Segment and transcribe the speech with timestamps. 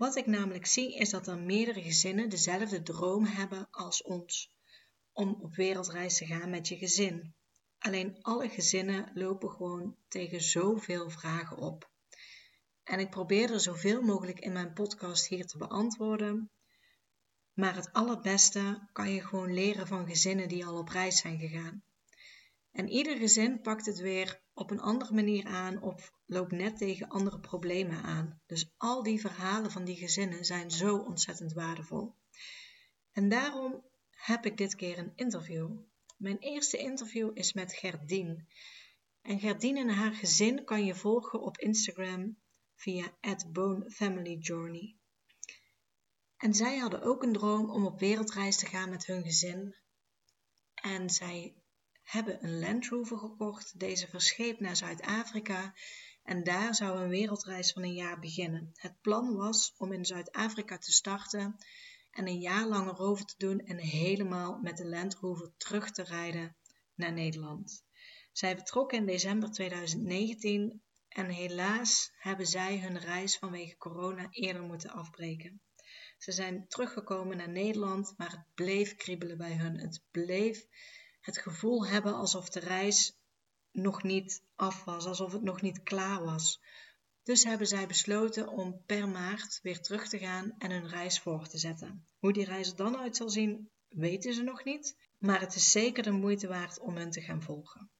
[0.00, 4.54] Wat ik namelijk zie is dat er meerdere gezinnen dezelfde droom hebben als ons
[5.12, 7.34] om op wereldreis te gaan met je gezin.
[7.78, 11.90] Alleen alle gezinnen lopen gewoon tegen zoveel vragen op.
[12.84, 16.50] En ik probeer er zoveel mogelijk in mijn podcast hier te beantwoorden.
[17.52, 21.82] Maar het allerbeste kan je gewoon leren van gezinnen die al op reis zijn gegaan.
[22.80, 27.08] En ieder gezin pakt het weer op een andere manier aan of loopt net tegen
[27.08, 28.40] andere problemen aan.
[28.46, 32.14] Dus al die verhalen van die gezinnen zijn zo ontzettend waardevol.
[33.12, 35.78] En daarom heb ik dit keer een interview.
[36.16, 38.48] Mijn eerste interview is met Gerdien.
[39.22, 42.38] En Gerdien en haar gezin kan je volgen op Instagram
[42.74, 43.16] via
[43.52, 44.96] @bonefamilyjourney.
[46.36, 49.76] En zij hadden ook een droom om op wereldreis te gaan met hun gezin.
[50.74, 51.59] En zij
[52.10, 55.74] hebben een Land Rover gekocht, deze verscheept naar Zuid-Afrika
[56.22, 58.70] en daar zou een wereldreis van een jaar beginnen.
[58.74, 61.56] Het plan was om in Zuid-Afrika te starten
[62.10, 66.02] en een jaar lang erover te doen en helemaal met de Land Rover terug te
[66.02, 66.56] rijden
[66.94, 67.84] naar Nederland.
[68.32, 74.90] Zij vertrokken in december 2019 en helaas hebben zij hun reis vanwege corona eerder moeten
[74.90, 75.60] afbreken.
[76.18, 79.78] Ze zijn teruggekomen naar Nederland, maar het bleef kriebelen bij hun.
[79.78, 80.66] Het bleef
[81.20, 83.18] het gevoel hebben alsof de reis
[83.72, 86.60] nog niet af was, alsof het nog niet klaar was.
[87.22, 91.48] Dus hebben zij besloten om per maart weer terug te gaan en hun reis voor
[91.48, 92.06] te zetten.
[92.18, 95.70] Hoe die reis er dan uit zal zien, weten ze nog niet, maar het is
[95.70, 97.90] zeker de moeite waard om hen te gaan volgen.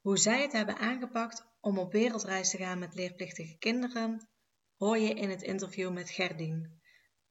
[0.00, 4.28] Hoe zij het hebben aangepakt om op wereldreis te gaan met leerplichtige kinderen,
[4.76, 6.80] hoor je in het interview met Gerdien.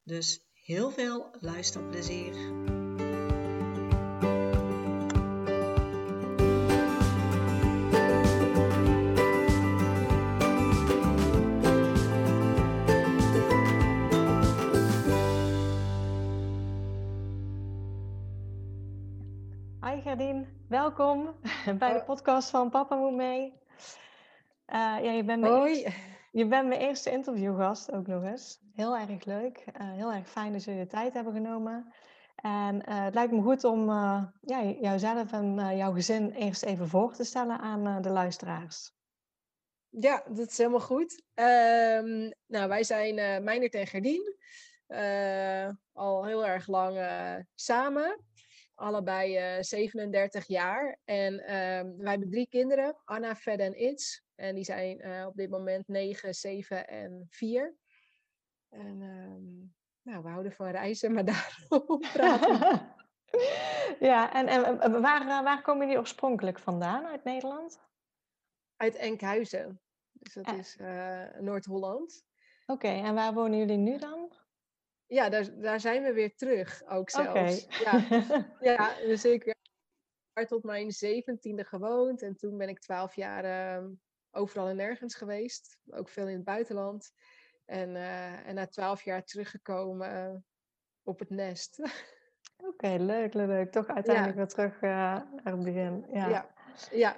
[0.02, 2.79] Dus heel veel luisterplezier.
[20.96, 21.40] Welkom
[21.78, 23.52] bij de podcast van Papa Moet Mee.
[24.66, 25.72] Uh, ja, je, bent mijn Hoi.
[25.72, 26.00] Eerste,
[26.32, 28.60] je bent mijn eerste interviewgast ook nog eens.
[28.74, 29.64] Heel erg leuk.
[29.66, 31.94] Uh, heel erg fijn dat jullie de tijd hebben genomen.
[32.36, 33.88] En uh, het lijkt me goed om
[34.40, 38.92] ja, jouzelf en jouw gezin eerst even voor te stellen aan de luisteraars.
[39.88, 41.22] Ja, dat is helemaal goed.
[41.34, 44.36] Um, nou, wij zijn uh, Meindert en Gerdien.
[45.92, 46.98] al heel erg lang
[47.54, 48.28] samen
[48.80, 50.98] allebei uh, eh, 37 jaar.
[51.04, 51.48] En uh,
[51.98, 54.24] wij hebben drie kinderen, Anna, Fed en Its.
[54.34, 57.76] En die zijn uh, op dit moment 9, 7 en 4.
[58.68, 61.24] En um, nou, we houden van reizen, maar
[61.68, 62.94] daarom praten.
[64.10, 67.80] ja, en, en waar, eh, waar komen jullie oorspronkelijk vandaan uit Nederland?
[68.76, 69.80] Uit Enkhuizen.
[70.12, 70.76] Dus dat is
[71.40, 72.24] Noord-Holland.
[72.66, 74.32] Oké, okay, en waar wonen jullie nu dan?
[75.10, 77.66] Ja, daar, daar zijn we weer terug ook zelfs.
[77.84, 78.06] Ja,
[78.60, 82.22] ja, dus ik heb tot mijn zeventiende gewoond.
[82.22, 83.44] En toen ben ik twaalf jaar
[83.80, 83.88] uh,
[84.30, 85.78] overal en nergens geweest.
[85.90, 87.12] Ook veel in het buitenland.
[87.64, 90.36] En, uh, en na twaalf jaar teruggekomen uh,
[91.02, 91.78] op het nest.
[92.56, 93.72] Oké, okay, leuk, leuk.
[93.72, 94.42] Toch uiteindelijk ja.
[94.42, 96.06] weer terug naar het begin.
[96.12, 96.28] Ja.
[96.28, 96.50] ja.
[96.90, 97.16] ja.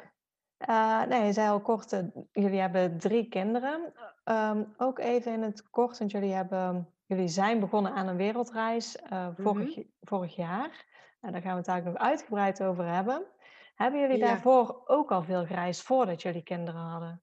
[0.69, 1.91] Uh, nee, je zei al kort,
[2.33, 3.93] jullie hebben drie kinderen.
[4.25, 8.97] Um, ook even in het kort, want jullie hebben Jullie zijn begonnen aan een wereldreis
[9.13, 9.91] uh, vorig, mm -hmm.
[10.01, 10.87] vorig, jaar.
[11.21, 13.27] En daar gaan we het eigenlijk nog uitgebreid over hebben.
[13.75, 14.27] Hebben jullie ja.
[14.27, 17.23] daarvoor ook al veel gereisd voordat jullie kinderen hadden?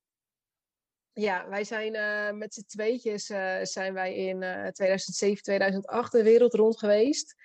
[1.14, 4.40] Ja, wij zijn uh, met z'n tweetjes uh, zijn wij in
[4.72, 7.36] 2007, 2008 de wereld rond geweest.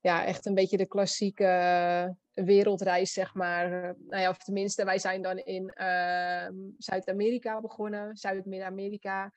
[0.00, 3.70] Ja, echt een beetje de klassieke wereldreis, zeg maar.
[4.08, 9.32] nou ja, of tenminste, wij zijn dan in ehm, Zuid-Amerika begonnen, Zuid-Midden-Amerika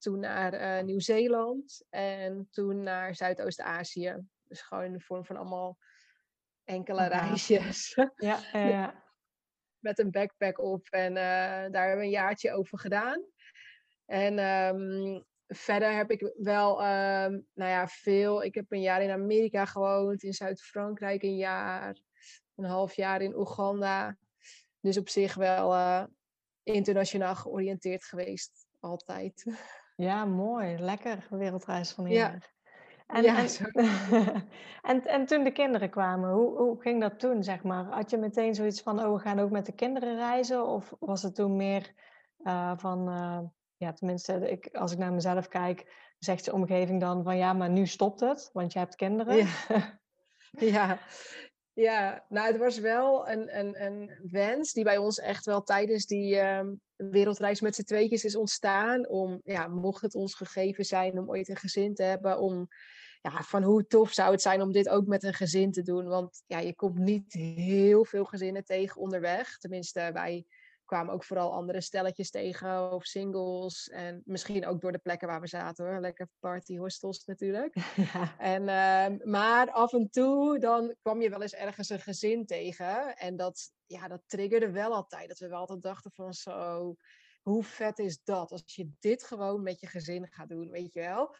[0.00, 4.16] toen naar uh, Nieuw-Zeeland en toen naar Zuidoost-Azië.
[4.44, 5.78] Dus gewoon in de vorm van allemaal
[6.64, 7.94] enkele reisjes.
[8.16, 9.04] Ja, ja.
[9.78, 11.16] Met een backpack op en uh,
[11.70, 13.24] daar hebben we een jaartje over gedaan.
[14.06, 18.42] En um, verder heb ik wel, um, nou ja, veel.
[18.42, 22.00] Ik heb een jaar in Amerika gewoond, in Zuid-Frankrijk een jaar,
[22.54, 24.16] een half jaar in Oeganda.
[24.80, 26.04] Dus op zich wel uh,
[26.62, 29.44] internationaal georiënteerd geweest, altijd.
[30.00, 30.78] Ja, mooi.
[30.78, 32.38] Lekker wereldreis van een ja.
[33.06, 33.48] En, ja, en,
[34.90, 37.84] en, en, toen de kinderen kwamen, hoe, hoe ging dat toen, zeg maar?
[37.84, 40.66] Had je meteen zoiets van, oh, we gaan ook met de kinderen reizen?
[40.66, 41.92] Of was het toen meer
[42.38, 43.38] uh, van, uh,
[43.76, 47.70] ja, tenminste, ik, als ik naar mezelf kijk, zegt de omgeving dan van, ja, maar
[47.70, 49.36] nu stopt het, want je hebt kinderen.
[49.36, 50.00] Ja,
[50.76, 50.98] ja.
[51.80, 52.24] Ja.
[52.28, 56.34] nou, het was wel een, een, een wens die bij ons echt wel tijdens die
[56.34, 56.60] uh,
[56.96, 59.08] wereldreis met z'n tweetjes is ontstaan.
[59.08, 62.68] Om, ja, mocht het ons gegeven zijn om ooit een gezin te hebben, om
[63.22, 66.06] ja, van hoe tof zou het zijn om dit ook met een gezin te doen.
[66.06, 69.58] Want ja, je komt niet heel veel gezinnen tegen onderweg.
[69.58, 70.46] Tenminste, wij
[70.90, 73.88] kwamen ook vooral andere stelletjes tegen of singles.
[73.88, 76.00] En misschien ook door de plekken waar we zaten hoor.
[76.00, 77.74] Lekker party hostels natuurlijk.
[78.12, 78.38] Ja.
[78.38, 83.16] En, uh, maar af en toe dan kwam je wel eens ergens een gezin tegen.
[83.16, 85.28] En dat, ja, dat triggerde wel altijd.
[85.28, 86.94] Dat we wel altijd dachten van zo,
[87.42, 88.52] hoe vet is dat?
[88.52, 91.34] Als je dit gewoon met je gezin gaat doen, weet je wel.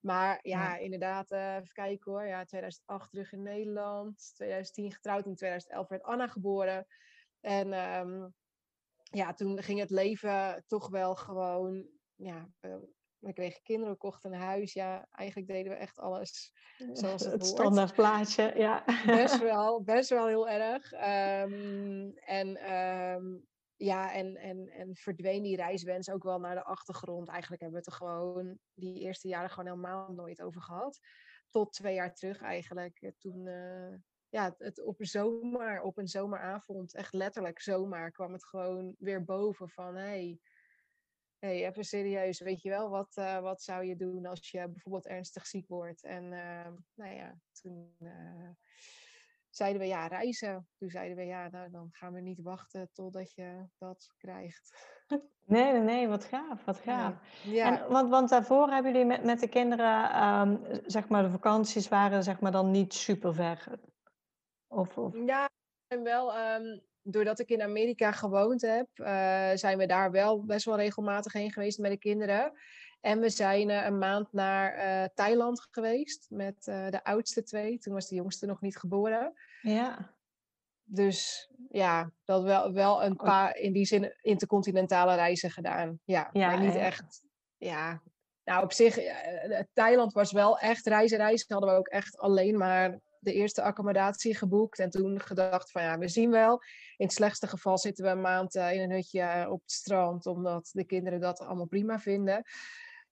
[0.00, 2.24] Maar ja, inderdaad, uh, even kijken hoor.
[2.24, 4.32] Ja, 2008 terug in Nederland.
[4.34, 5.26] 2010 getrouwd.
[5.26, 6.86] In 2011 werd Anna geboren.
[7.40, 8.34] En um,
[9.12, 11.88] ja, toen ging het leven toch wel gewoon...
[12.14, 12.48] Ja,
[13.18, 14.72] we kregen kinderen, we kochten een huis.
[14.72, 16.52] Ja, eigenlijk deden we echt alles
[16.92, 18.84] zoals het, het standaard plaatje, ja.
[19.06, 20.92] Best wel, best wel heel erg.
[20.92, 27.28] Um, en um, ja, en, en, en verdween die reiswens ook wel naar de achtergrond.
[27.28, 30.98] Eigenlijk hebben we het er gewoon die eerste jaren gewoon helemaal nooit over gehad.
[31.50, 32.98] Tot twee jaar terug eigenlijk.
[33.00, 33.94] Eh, toen, uh,
[34.32, 39.24] ja, het op een zomer, op een zomeravond, echt letterlijk zomaar, kwam het gewoon weer
[39.24, 39.94] boven van...
[39.94, 40.38] Hey,
[41.38, 45.06] hey, even serieus, weet je wel, wat, uh, wat zou je doen als je bijvoorbeeld
[45.06, 46.04] ernstig ziek wordt?
[46.04, 46.28] En
[46.94, 47.96] nou ja, toen
[49.54, 50.68] zeiden we ja, reizen.
[50.78, 54.90] Toen zeiden we ja, nou, dan gaan we niet wachten totdat je dat krijgt.
[55.44, 57.14] Nee, nee, nee, wat gaaf, wat gaaf.
[57.44, 57.80] Ja.
[57.80, 61.88] En, want, want daarvoor hebben jullie met, met de kinderen, um, zeg maar, de vakanties
[61.88, 63.78] waren zeg maar dan niet super ver?
[64.72, 65.14] Of, of...
[65.26, 65.50] Ja,
[65.86, 70.64] en wel, um, doordat ik in Amerika gewoond heb, uh, zijn we daar wel best
[70.64, 72.52] wel regelmatig heen geweest met de kinderen.
[73.00, 77.78] En we zijn uh, een maand naar uh, Thailand geweest met de oudste twee.
[77.78, 79.32] Toen was de jongste nog niet geboren.
[79.62, 80.14] Ja.
[80.84, 86.00] Dus ja, dat wel, wel een paar in die zin intercontinentale reizen gedaan.
[86.04, 87.22] Ja, ja maar niet echt.
[87.56, 88.02] Ja,
[88.44, 88.98] nou op zich,
[89.72, 91.52] Thailand was wel echt reizen, reizen.
[91.52, 94.78] Hadden we ook echt alleen maar de eerste accommodatie geboekt.
[94.78, 96.62] En toen gedacht van ja, we zien wel.
[96.96, 100.26] In het slechtste geval zitten we een maand in een hutje op het strand.
[100.26, 102.42] Omdat de kinderen dat allemaal prima vinden.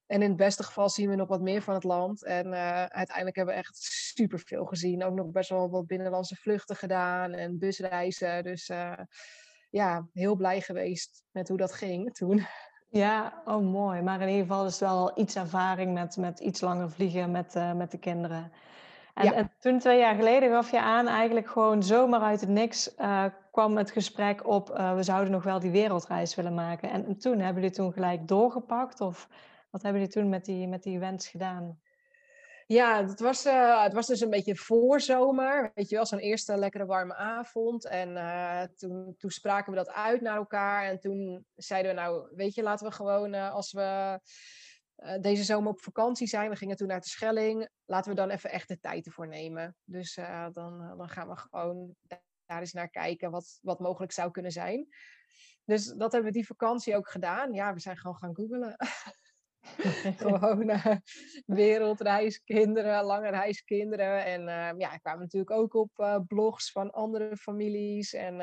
[0.06, 2.24] En in het beste geval zien we nog wat meer van het land.
[2.24, 5.04] En uh, uiteindelijk hebben we echt superveel gezien.
[5.04, 8.42] Ook nog best wel wat binnenlandse vluchten gedaan en busreizen.
[8.42, 8.70] Dus
[9.70, 12.46] ja, heel blij geweest met hoe dat ging toen.
[12.88, 14.02] Ja, oh mooi.
[14.02, 17.90] Maar in ieder geval is wel iets ervaring met, met iets langer vliegen met, met
[17.90, 18.52] de kinderen.
[19.20, 19.32] En, ja.
[19.32, 22.94] en, toen twee jaar geleden gaf je aan, eigenlijk gewoon zomaar uit het niks
[23.52, 26.90] kwam het gesprek op, we zouden nog wel die wereldreis willen maken.
[26.90, 29.00] En, en toen hebben jullie toen gelijk doorgepakt?
[29.00, 29.28] Of
[29.70, 31.78] wat hebben jullie toen met die, met die wens gedaan?
[32.70, 35.70] Ja, het was, uh, het was dus een beetje voorzomer.
[35.74, 37.86] Weet je wel, zo'n eerste lekkere warme avond.
[37.86, 40.84] En uh, toen, toen spraken we dat uit naar elkaar.
[40.84, 44.18] En toen zeiden we, nou, weet je, laten we gewoon uh, als we
[45.20, 46.50] deze zomer op vakantie zijn.
[46.50, 47.68] We gingen toen naar de Schelling.
[47.84, 49.76] Laten we dan even echt de tijd ervoor nemen.
[49.84, 50.14] Dus
[50.52, 51.94] dan, dan gaan we gewoon
[52.46, 54.88] daar eens naar kijken wat, wat mogelijk zou kunnen zijn.
[55.64, 57.52] Dus dat hebben we die vakantie ook gedaan.
[57.52, 58.76] Ja, we zijn gewoon gaan googlen.
[60.16, 60.96] Gewoon uh,
[61.46, 64.24] wereldreiskinderen, lange reiskinderen.
[64.24, 68.14] En uh, ja, ik kwam natuurlijk ook op blogs van andere families.
[68.14, 68.36] En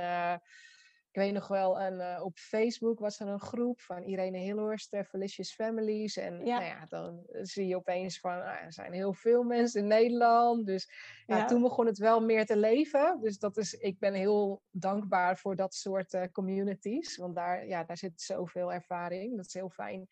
[1.18, 5.54] ik weet nog wel, en, op Facebook was er een groep van Irene Hillhorst, Felicious
[5.54, 6.18] Families.
[6.18, 6.60] En ja.
[6.60, 10.66] Nou ja, dan zie je opeens van, ah, er zijn heel veel mensen in Nederland.
[10.66, 10.92] Dus
[11.26, 13.20] ja, toen begon het wel meer te leven.
[13.22, 17.18] Dus dat is, ik ben heel dankbaar voor dat soort communities.
[17.18, 19.36] Want daar, ja, daar zit zoveel ervaring.
[19.36, 20.08] Dat is heel fijn.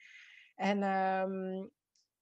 [0.55, 1.71] En um,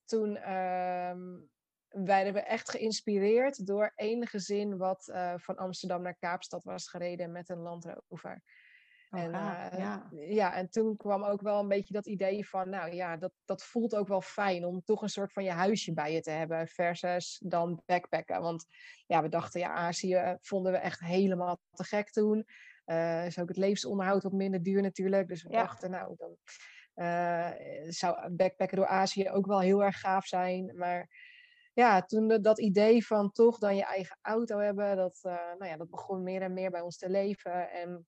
[0.05, 1.49] toen um,
[1.87, 7.31] werden we echt geïnspireerd door één gezin wat uh, van Amsterdam naar Kaapstad was gereden
[7.31, 8.41] met een Land Rover.
[9.13, 10.09] Oh, en, uh, ja.
[10.11, 13.63] ja, en toen kwam ook wel een beetje dat idee van, nou ja, dat, dat
[13.63, 16.67] voelt ook wel fijn om toch een soort van je huisje bij je te hebben,
[16.67, 18.41] versus dan backpacken.
[18.41, 18.65] Want
[19.05, 22.45] ja, we dachten, ja, Azië vonden we echt helemaal te gek toen.
[22.85, 25.27] Uh, is ook het levensonderhoud wat minder duur natuurlijk.
[25.27, 25.61] Dus we ja.
[25.61, 26.37] dachten, nou, dan
[26.95, 27.51] uh,
[27.87, 30.73] zou backpacken door Azië ook wel heel erg gaaf zijn.
[30.77, 31.09] Maar
[31.73, 35.89] ja, toen dat idee van toch dan je eigen auto hebben, dat, nou ja, dat
[35.89, 37.71] begon meer en meer bij ons te leven.
[37.71, 38.05] En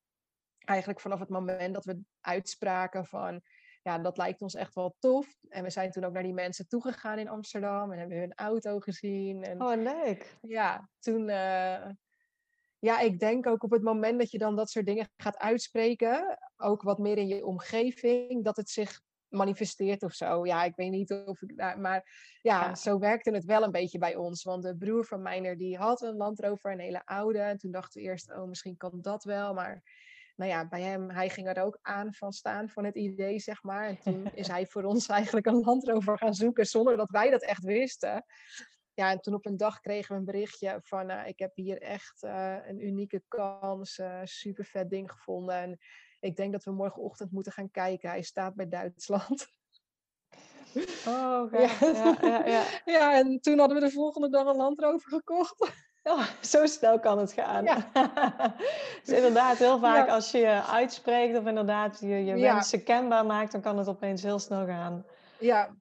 [0.66, 3.42] eigenlijk vanaf het moment dat we uitspraken van
[3.82, 5.28] ja, dat lijkt ons echt wel tof.
[5.50, 8.80] En we zijn toen ook naar die mensen toegegaan in Amsterdam en hebben hun auto
[8.80, 9.44] gezien.
[9.44, 10.38] En, oh, leuk.
[10.42, 11.28] Ja, toen,
[12.80, 16.40] ja, ik denk ook op het moment dat je dan dat soort dingen gaat uitspreken,
[16.58, 20.46] ook wat meer in je omgeving, dat het zich manifesteert of zo.
[20.46, 23.98] Ja, ik weet niet of ik daar, maar ja, zo werkte het wel een beetje
[23.98, 24.44] bij ons.
[24.44, 27.40] Want de broer van Meiner, die had een Land Rover, een hele oude.
[27.40, 29.54] En toen dachten we eerst, oh, misschien kan dat wel.
[29.54, 29.84] Maar
[30.36, 33.64] nou ja, bij hem, hij ging er ook aan van staan van het idee, zeg
[33.64, 33.88] maar.
[33.88, 37.30] En toen is hij voor ons eigenlijk een Land Rover gaan zoeken, zonder dat wij
[37.30, 38.26] dat echt wisten
[38.96, 41.82] ja, en toen op een dag kregen we een berichtje van, uh, ik heb hier
[41.82, 45.56] echt uh, een unieke kans, uh, super vet ding gevonden.
[45.56, 45.78] En
[46.20, 48.10] ik denk dat we morgenochtend moeten gaan kijken.
[48.10, 49.48] Hij staat bij Duitsland.
[51.08, 51.62] Oh, okay.
[51.62, 51.78] ja.
[51.80, 52.64] Ja, ja, ja.
[52.94, 55.85] ja, en toen hadden we de volgende dag een landrover gekocht.
[56.08, 57.64] Oh, zo snel kan het gaan.
[57.64, 57.92] Ja.
[59.04, 63.52] dus inderdaad, heel vaak als je je uitspreekt of inderdaad je, je wensen kenbaar maakt,
[63.52, 65.06] dan kan het opeens heel snel gaan.
[65.40, 65.76] Ja,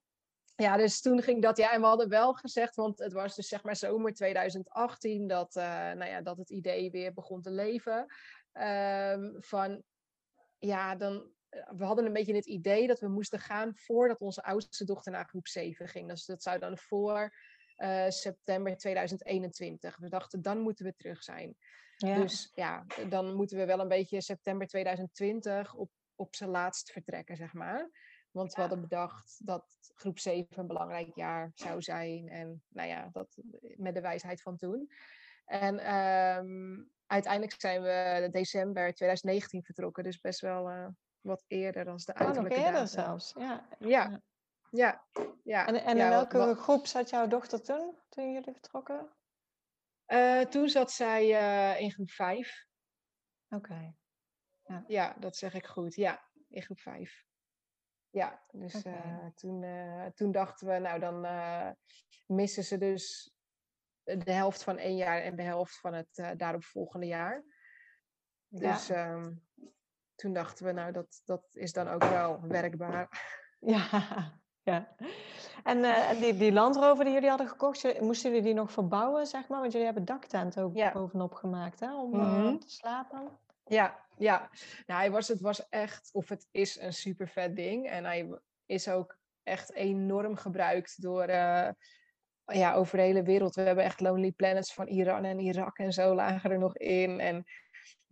[0.56, 1.56] ja, dus toen ging dat.
[1.56, 5.56] Ja, en we hadden wel gezegd, want het was dus zeg maar zomer 2018 dat,
[5.56, 8.06] uh, nou ja, dat het idee weer begon te leven.
[8.52, 9.82] Um, van
[10.58, 11.32] ja, dan.
[11.48, 15.12] Eh, we hadden een beetje het idee dat we moesten gaan voordat onze oudste dochter
[15.12, 16.08] naar groep 7 ging.
[16.08, 17.34] Dus dat zou dan voor
[17.78, 19.96] uh, september 2021.
[19.96, 21.56] We dachten, dan moeten we terug zijn.
[21.96, 22.20] Ja.
[22.20, 27.36] Dus ja, dan moeten we wel een beetje september 2020 op, op zijn laatst vertrekken,
[27.36, 27.90] zeg maar.
[28.30, 29.64] Want we hadden bedacht dat
[29.94, 32.28] groep 7 een belangrijk jaar zou zijn.
[32.28, 33.38] En nou ja, dat
[33.76, 34.90] met de wijsheid van toen.
[35.44, 40.04] En um, uiteindelijk zijn we december 2019 vertrokken.
[40.04, 40.86] Dus best wel uh,
[41.20, 43.68] wat eerder dan de uiterlijke nog eerder zelfs, ja.
[43.78, 44.22] Ja,
[44.76, 45.04] ja.
[45.44, 45.66] ja.
[45.66, 46.58] En, en in welke wat...
[46.58, 49.12] groep zat jouw dochter toen, toen jullie vertrokken?
[50.06, 52.66] Uh, toen zat zij uh, in groep 5.
[53.48, 53.56] Oké.
[53.56, 53.96] Okay.
[54.62, 54.84] Ja.
[54.86, 55.94] ja, dat zeg ik goed.
[55.94, 57.24] Ja, in groep 5.
[58.10, 58.92] Ja, dus okay.
[58.92, 59.64] uh, toen,
[60.14, 61.26] toen dachten we, nou dan
[62.26, 63.34] missen ze dus
[64.02, 67.44] de helft van één jaar en de helft van het daaropvolgende jaar.
[68.48, 69.12] Dus ja.
[69.12, 69.46] um,
[70.14, 73.08] toen dachten we, nou dat, dat is dan ook wel werkbaar.
[73.60, 73.88] Ja,
[74.70, 74.88] ja.
[75.64, 75.82] En
[76.20, 79.60] die, die landrover die jullie hadden gekocht, moesten jullie die nog verbouwen, zeg maar?
[79.60, 80.92] Want jullie hebben daktent ook ja.
[80.92, 81.96] bovenop gemaakt, hè?
[81.96, 82.58] Om mm -hmm.
[82.60, 83.28] te slapen.
[83.66, 84.50] Ja, ja.
[84.86, 87.88] Nou, hij was, het was echt, of het is een super vet ding.
[87.88, 91.68] En hij is ook echt enorm gebruikt door, uh,
[92.44, 93.54] ja, over de hele wereld.
[93.54, 97.20] We hebben echt Lonely Planets van Iran en Irak en zo lagen er nog in.
[97.20, 97.44] En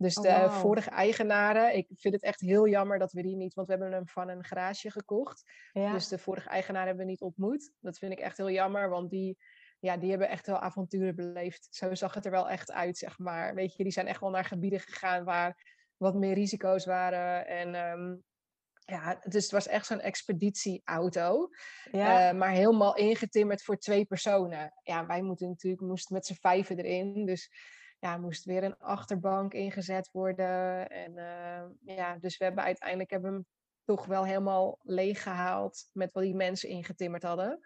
[0.03, 0.51] dus de oh, wow.
[0.51, 3.91] vorige eigenaren, ik vind het echt heel jammer dat we die niet, want we hebben
[3.91, 5.51] hem van een garage gekocht.
[5.71, 5.91] Ja.
[5.91, 7.71] Dus de vorige eigenaar hebben we niet ontmoet.
[7.79, 9.37] Dat vind ik echt heel jammer, want die,
[9.79, 11.67] ja, die hebben echt wel avonturen beleefd.
[11.69, 13.55] Zo zag het er wel echt uit, zeg maar.
[13.55, 17.47] Weet je, die zijn echt wel naar gebieden gegaan waar wat meer risico's waren.
[17.47, 18.23] En um,
[18.85, 21.49] ja, dus het was echt zo'n expeditieauto.
[21.91, 22.29] Ja.
[22.29, 24.73] Uh, maar helemaal ingetimmerd voor twee personen.
[24.83, 27.25] Ja, wij moeten natuurlijk moesten met z'n vijven erin.
[27.25, 27.51] Dus
[28.03, 30.89] ja, moest weer een achterbank ingezet worden.
[30.89, 33.45] En uh, ja, dus we hebben uiteindelijk hebben hem
[33.83, 37.59] toch wel helemaal leeg gehaald met wat die mensen ingetimmerd hadden.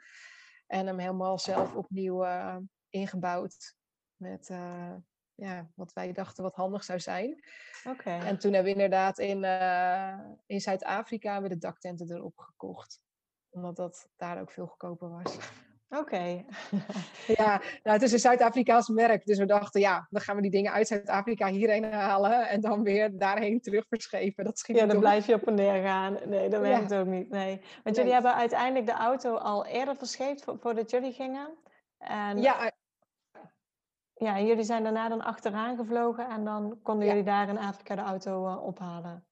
[0.68, 2.58] En hem helemaal zelf opnieuw uh,
[2.90, 3.76] ingebouwd.
[4.16, 4.94] Met uh,
[5.36, 7.44] ja, wat wij dachten wat handig zou zijn.
[7.88, 8.20] Okay.
[8.20, 9.44] En toen hebben we inderdaad in,
[10.46, 13.02] in Zuid-Afrika de daktenten erop gekocht.
[13.50, 15.38] Omdat dat daar ook veel goedkoper was.
[15.90, 16.00] Oké.
[16.02, 16.46] Okay.
[17.38, 19.26] ja, nou, het is een Zuid-Afrikaans merk.
[19.26, 22.48] Dus we dachten, ja, dan gaan we die dingen uit Zuid-Afrika hierheen halen.
[22.50, 24.44] En dan weer daarheen terug verschepen.
[24.44, 26.18] Dat ja, dan blijf je op en neer gaan.
[26.26, 27.00] Nee, dat werkt ja.
[27.00, 27.30] ook niet.
[27.30, 27.62] Nee.
[27.84, 27.96] Want nee.
[27.96, 31.58] jullie hebben uiteindelijk de auto al eerder verscheept voordat jullie gingen.
[31.98, 32.42] En...
[32.42, 32.72] Ja,
[34.14, 37.12] ja, en jullie zijn daarna dan achteraan gevlogen en dan konden ja.
[37.12, 39.26] jullie daar in Afrika de auto uh, ophalen?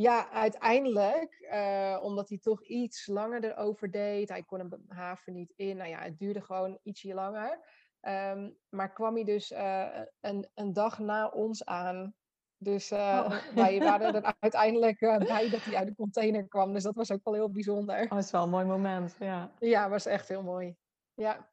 [0.00, 4.28] Ja, uiteindelijk, uh, omdat hij toch iets langer erover deed.
[4.28, 5.76] Hij kon een haven niet in.
[5.76, 7.58] Nou ja, het duurde gewoon ietsje langer.
[8.00, 9.86] Um, maar kwam hij dus uh,
[10.20, 12.14] een, een dag na ons aan.
[12.56, 13.32] Dus oh.
[13.54, 16.72] wij waren er uiteindelijk bij dat hij uit de container kwam.
[16.72, 18.02] Dus dat was ook wel heel bijzonder.
[18.02, 19.52] Oh, dat is wel een mooi moment, ja.
[19.58, 20.76] Ja, was echt heel mooi.
[21.14, 21.49] Ja.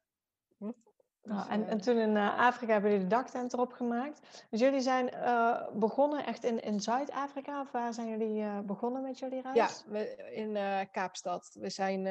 [1.28, 4.46] Nou, en, en, toen in uh, Afrika hebben jullie de daktent erop gemaakt.
[4.50, 7.60] Dus jullie zijn uh, begonnen echt in, in Zuid-Afrika?
[7.60, 9.56] Of waar zijn jullie uh, begonnen met jullie reis?
[9.56, 10.56] Ja, we, in
[10.90, 11.56] Kaapstad.
[11.60, 12.04] We zijn,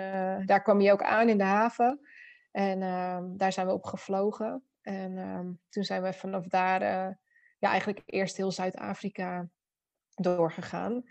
[0.46, 2.00] daar kwam je ook aan in de haven.
[2.52, 4.64] En ehm, daar zijn we op gevlogen.
[4.82, 6.82] En ehm, toen zijn we vanaf daar
[7.60, 9.48] ja, eigenlijk eerst heel Zuid-Afrika
[10.16, 11.04] doorgegaan.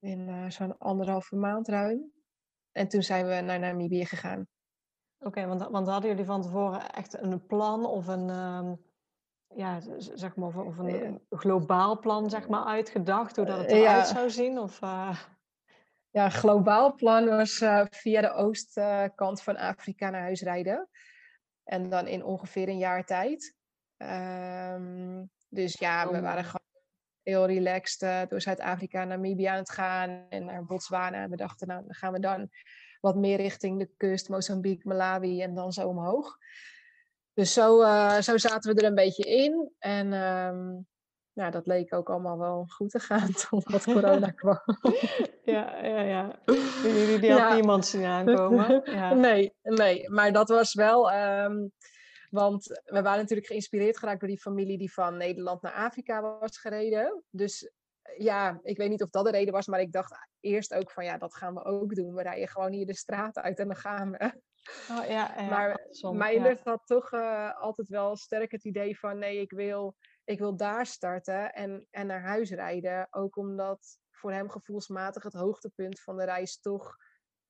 [0.00, 2.12] In zo'n anderhalve maand ruim.
[2.72, 4.48] En toen zijn we naar Namibië gegaan.
[5.24, 8.84] Oké, okay, want, want hadden jullie van tevoren echt een plan of een, um,
[9.54, 14.14] ja, zeg maar, of een globaal plan zeg maar, uitgedacht, hoe dat het eruit ja.
[14.14, 14.58] zou zien?
[14.58, 15.18] Of, uh...
[16.10, 20.88] ja, globaal plan was via de oostkant van Afrika naar huis rijden.
[21.64, 23.54] En dan in ongeveer een jaar tijd.
[23.96, 26.82] Um, dus ja, we oh, waren gewoon
[27.22, 31.22] heel relaxed door Zuid-Afrika, Namibia aan het gaan en naar Botswana.
[31.22, 32.48] En we dachten, nou, dan gaan we dan
[33.04, 36.38] wat meer richting de kust, Mozambique, Malawi en dan zo omhoog.
[37.34, 39.72] Dus zo, uh, zo zaten we er een beetje in.
[39.78, 40.86] En um,
[41.32, 44.60] nou, dat leek ook allemaal wel goed te gaan totdat corona kwam.
[45.42, 46.38] Ja, ja, ja.
[46.82, 48.82] Jullie die had niemand zien aankomen.
[48.84, 49.14] Ja.
[49.14, 51.12] Nee, nee, maar dat was wel...
[51.12, 51.72] Um,
[52.30, 56.58] want we waren natuurlijk geïnspireerd geraakt door die familie die van Nederland naar Afrika was
[56.58, 57.22] gereden.
[57.30, 57.70] Dus
[58.16, 61.04] ja, ik weet niet of dat de reden was, maar ik dacht eerst ook van
[61.04, 62.14] ja, dat gaan we ook doen.
[62.14, 64.42] We rijden gewoon hier de straat uit en dan gaan we.
[64.90, 65.80] Oh, ja, ja, maar
[66.12, 66.56] mijn ja.
[66.64, 70.86] had toch uh, altijd wel sterk het idee van nee, ik wil, ik wil daar
[70.86, 73.06] starten en, en naar huis rijden.
[73.10, 76.96] Ook omdat voor hem gevoelsmatig het hoogtepunt van de reis toch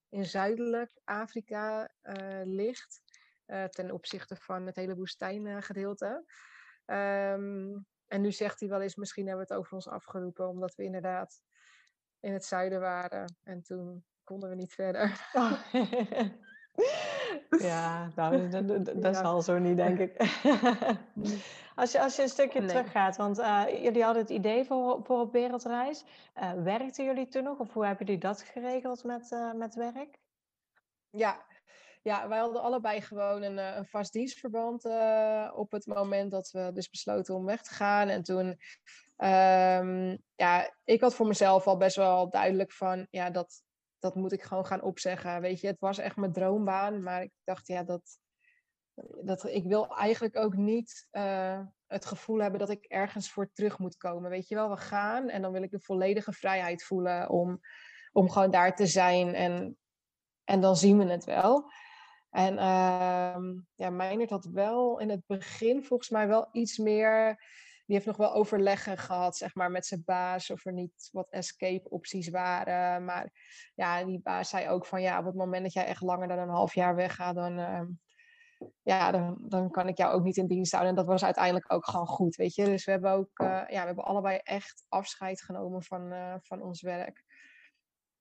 [0.08, 3.02] in zuidelijk Afrika uh, ligt.
[3.46, 6.24] Uh, ten opzichte van het hele woestijngedeelte.
[6.86, 10.74] Um, en nu zegt hij wel eens, misschien hebben we het over ons afgeroepen, omdat
[10.74, 11.42] we inderdaad
[12.20, 13.36] in het zuiden waren.
[13.42, 15.28] En toen konden we niet verder.
[15.32, 15.52] Oh.
[17.70, 20.16] ja, nou, dat, dat, dat zal zo niet, denk ik.
[21.80, 22.68] als, je, als je een stukje nee.
[22.68, 26.04] teruggaat, want uh, jullie hadden het idee voor, voor op wereldreis.
[26.36, 30.18] Uh, werkten jullie toen nog, of hoe hebben jullie dat geregeld met, uh, met werk?
[31.10, 31.44] Ja,
[32.04, 36.50] ja, wij hadden allebei gewoon een, eh, een vast dienstverband uh, op het moment dat
[36.50, 38.08] we dus besloten om weg te gaan.
[38.08, 38.46] En toen,
[39.16, 43.62] um, ja, ik had voor mezelf al best wel duidelijk van, ja, dat,
[43.98, 45.40] dat moet ik gewoon gaan opzeggen.
[45.40, 48.18] Weet je, het was echt mijn droombaan, maar ik dacht, ja, dat,
[49.22, 53.78] dat ik wil eigenlijk ook niet uh, het gevoel hebben dat ik ergens voor terug
[53.78, 54.30] moet komen.
[54.30, 57.60] Weet je wel, we gaan en dan wil ik de volledige vrijheid voelen om,
[58.12, 59.78] om gewoon daar te zijn en,
[60.44, 61.70] en dan zien we het wel.
[62.34, 63.36] En uh,
[63.74, 67.36] ja, Meijnerd had wel in het begin volgens mij wel iets meer.
[67.86, 70.50] Die heeft nog wel overleggen gehad, zeg maar, met zijn baas.
[70.50, 73.04] Of er niet wat escape opties waren.
[73.04, 73.30] Maar
[73.74, 76.38] ja, die baas zei ook van ja, op het moment dat jij echt langer dan
[76.38, 77.82] een half jaar weggaat, dan, uh,
[78.82, 80.90] ja, dan, dan kan ik jou ook niet in dienst houden.
[80.92, 82.64] En dat was uiteindelijk ook gewoon goed, weet je.
[82.64, 86.62] Dus we hebben ook, uh, ja, we hebben allebei echt afscheid genomen van, uh, van
[86.62, 87.24] ons werk.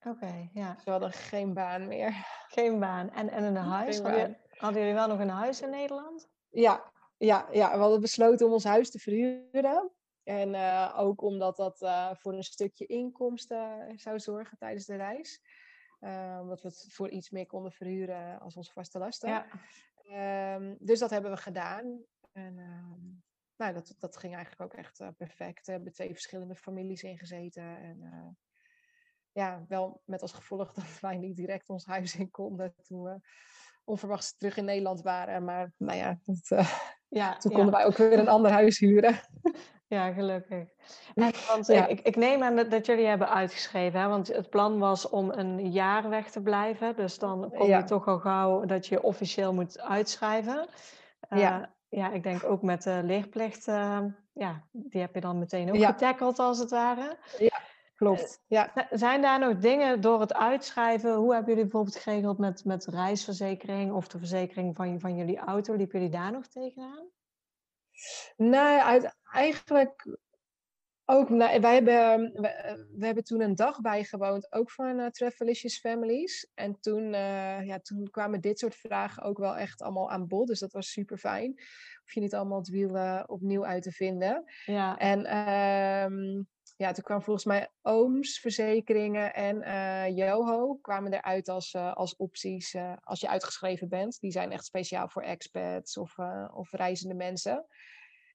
[0.06, 0.78] Oké, ja.
[0.84, 2.26] Ze hadden geen baan meer.
[2.48, 3.10] Geen baan.
[3.12, 4.00] En, en een huis?
[4.00, 6.30] Hadden, hadden, jullie wel nog een huis in Nederland?
[6.50, 9.92] Ja, ja, ja, we hadden besloten om ons huis te verhuren.
[10.24, 15.42] En uh, ook omdat dat uh, voor een stukje inkomsten zou zorgen tijdens de reis.
[16.00, 19.30] Uh, omdat we het voor iets meer konden verhuren als onze vaste lasten.
[19.30, 20.56] Ja.
[20.56, 22.04] Um, dus dat hebben we gedaan.
[22.32, 23.14] En uh,
[23.56, 25.66] nou, dat, dat ging eigenlijk ook echt perfect.
[25.66, 27.78] We hebben twee verschillende families ingezeten.
[27.78, 28.38] En
[29.34, 33.20] ja, wel met als gevolg dat wij niet direct ons huis in konden toen we
[33.84, 35.44] onverwachts terug in Nederland waren.
[35.44, 36.70] Maar nou ja, dat, uh,
[37.20, 39.20] ja toen konden wij ook weer een ander huis huren.
[39.88, 40.68] Ja, gelukkig.
[41.14, 41.88] En, want ja.
[41.88, 44.08] ik, ik, neem aan dat, dat, jullie hebben uitgeschreven, hè?
[44.08, 46.96] want het plan was om een jaar weg te blijven.
[46.96, 50.68] Dus dan kom je toch al gauw dat je officieel moet uitschrijven.
[51.30, 51.74] Uh, ja.
[51.90, 54.00] ja, ik denk ook met de leerplicht, uh,
[54.32, 57.18] ja, die heb je dan meteen ook getackeld als het ware.
[57.38, 57.60] Ja,
[57.96, 58.42] Klopt.
[58.48, 58.88] Eh, ja.
[58.90, 61.16] Zijn daar nog dingen door het uitschrijven?
[61.16, 65.74] Hoe hebben jullie bijvoorbeeld geregeld met, met reisverzekering of de verzekering van, van jullie auto?
[65.74, 67.10] Liepen jullie daar nog tegenaan?
[68.38, 70.18] Nee, uit, eigenlijk
[71.06, 71.30] ook.
[71.30, 76.52] Nou, wij hebben, we, we, hebben toen een dag bijgewoond, ook van uh, Travelicious Families.
[76.54, 80.48] En toen, uh, ja, toen kwamen dit soort vragen ook wel echt allemaal aan bod.
[80.48, 81.52] Dus dat was super fijn.
[82.02, 84.44] Hoef je niet allemaal het wiel uh, opnieuw uit te vinden.
[84.66, 84.98] Ja.
[84.98, 85.38] En
[86.12, 91.94] um, ja, toen kwam volgens mij Ooms, verzekeringen en uh, Yoho kwamen eruit als, uh,
[91.94, 94.20] als opties uh, als je uitgeschreven bent.
[94.20, 96.18] Die zijn echt speciaal voor expats of,
[96.54, 97.66] of reizende mensen.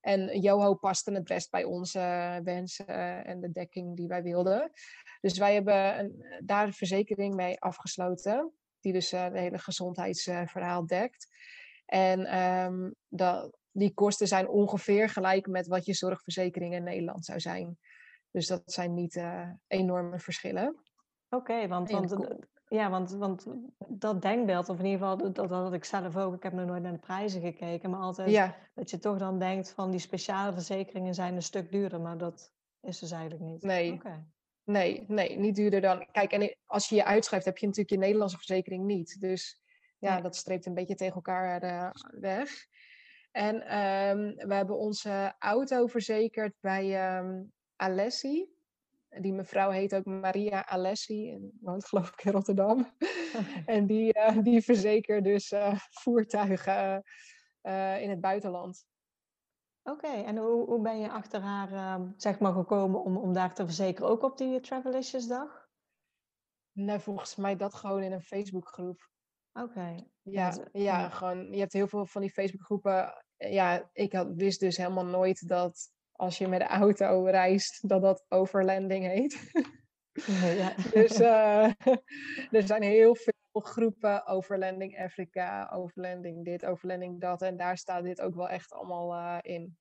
[0.00, 4.70] En Yoho paste het best bij onze wensen en de dekking die wij wilden.
[5.20, 11.26] Dus wij hebben een, daar een verzekering mee afgesloten, die dus het hele gezondheidsverhaal dekt.
[11.86, 17.40] En um, dat, die kosten zijn ongeveer gelijk met wat je zorgverzekering in Nederland zou
[17.40, 17.78] zijn.
[18.30, 20.76] Dus dat zijn niet uh, enorme verschillen.
[21.28, 22.26] Oké, want, want,
[22.68, 23.46] ja, want, want
[23.88, 26.34] dat denkbeeld, of in ieder geval, dat, dat had ik zelf ook.
[26.34, 28.56] Ik heb nog nooit naar de prijzen gekeken, maar altijd ja.
[28.74, 32.52] dat je toch dan denkt van die speciale verzekeringen zijn een stuk duurder, maar dat
[32.80, 33.62] is dus eigenlijk niet.
[33.62, 33.92] Nee.
[33.92, 34.24] Okay.
[34.64, 36.06] Nee, nee, niet duurder dan.
[36.12, 39.20] Kijk, en als je je uitschrijft, heb je natuurlijk je Nederlandse verzekering niet.
[39.20, 39.62] Dus
[39.98, 42.50] ja, dat streept een beetje tegen elkaar uh, weg.
[43.30, 48.56] En um, we hebben onze auto verzekerd bij um, Alessi.
[49.08, 52.86] die mevrouw heet ook Maria Alessi en woont geloof ik in Rotterdam.
[53.66, 55.54] en die, uh, die verzekert dus
[55.90, 57.02] voertuigen
[58.00, 58.86] in het buitenland.
[59.88, 63.54] Oké, en hoe, hoe ben je achter haar ehm, zeg maar gekomen om, om daar
[63.54, 65.68] te verzekeren, ook op die Travelicious dag?
[66.72, 69.10] Nee, volgens mij dat gewoon in een Facebookgroep.
[69.52, 70.04] Oké.
[70.22, 73.24] Ja, ja, gewoon, je hebt heel veel van die Facebookgroepen.
[73.36, 78.02] Ja, ik had, wist dus helemaal nooit dat als je met de auto reist, dat
[78.02, 79.50] dat overlanding heet.
[80.56, 80.74] ja.
[80.94, 81.64] dus uh,
[82.50, 87.42] er zijn heel veel groepen, overlanding Afrika, overlanding dit, overlanding dat.
[87.42, 89.78] En daar staat dit ook wel echt allemaal uh, in.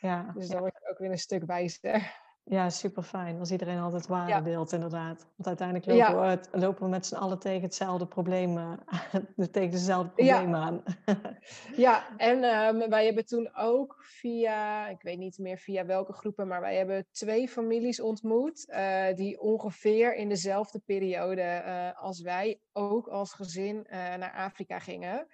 [0.00, 2.20] Ja, dus dan word je ook weer een stuk wijzer.
[2.44, 3.38] Ja, super fijn.
[3.38, 5.26] Als iedereen altijd waarde deelt, inderdaad.
[5.36, 8.72] Want uiteindelijk lopen, we, lopen we met z'n allen tegen hetzelfde probleem, uh,
[9.50, 10.82] tegen dezelfde probleem aan.
[11.76, 16.48] ja, en um, wij hebben toen ook via, ik weet niet meer via welke groepen,
[16.48, 18.68] maar wij hebben twee families ontmoet.
[18.68, 25.26] Uh, die ongeveer in dezelfde periode uh, als wij ook als gezin naar Afrika gingen.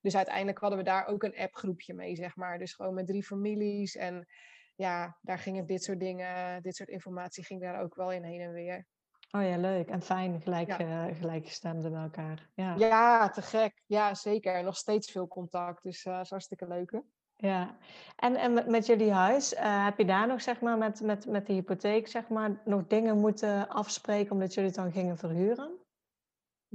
[0.00, 2.58] Dus uiteindelijk hadden we daar ook een appgroepje mee, zeg maar.
[2.58, 4.26] Dus gewoon met drie families en
[4.74, 8.40] ja, daar gingen dit soort dingen, dit soort informatie ging daar ook wel in heen
[8.40, 8.86] en weer.
[9.30, 9.88] Oh ja, leuk.
[9.88, 11.08] En fijn, gelijk, ja.
[11.08, 12.48] uh, gelijkgestemden bij elkaar.
[12.54, 12.74] Ja.
[12.74, 13.82] ja, te gek.
[13.86, 14.64] Ja, zeker.
[14.64, 17.02] Nog steeds veel contact, dus uh, is hartstikke leuk.
[17.36, 17.76] Ja,
[18.16, 21.46] en, en met, jullie huis, uh, heb je daar nog zeg maar met, met, met
[21.46, 25.83] de hypotheek zeg maar nog dingen moeten afspreken omdat jullie het dan gingen verhuren?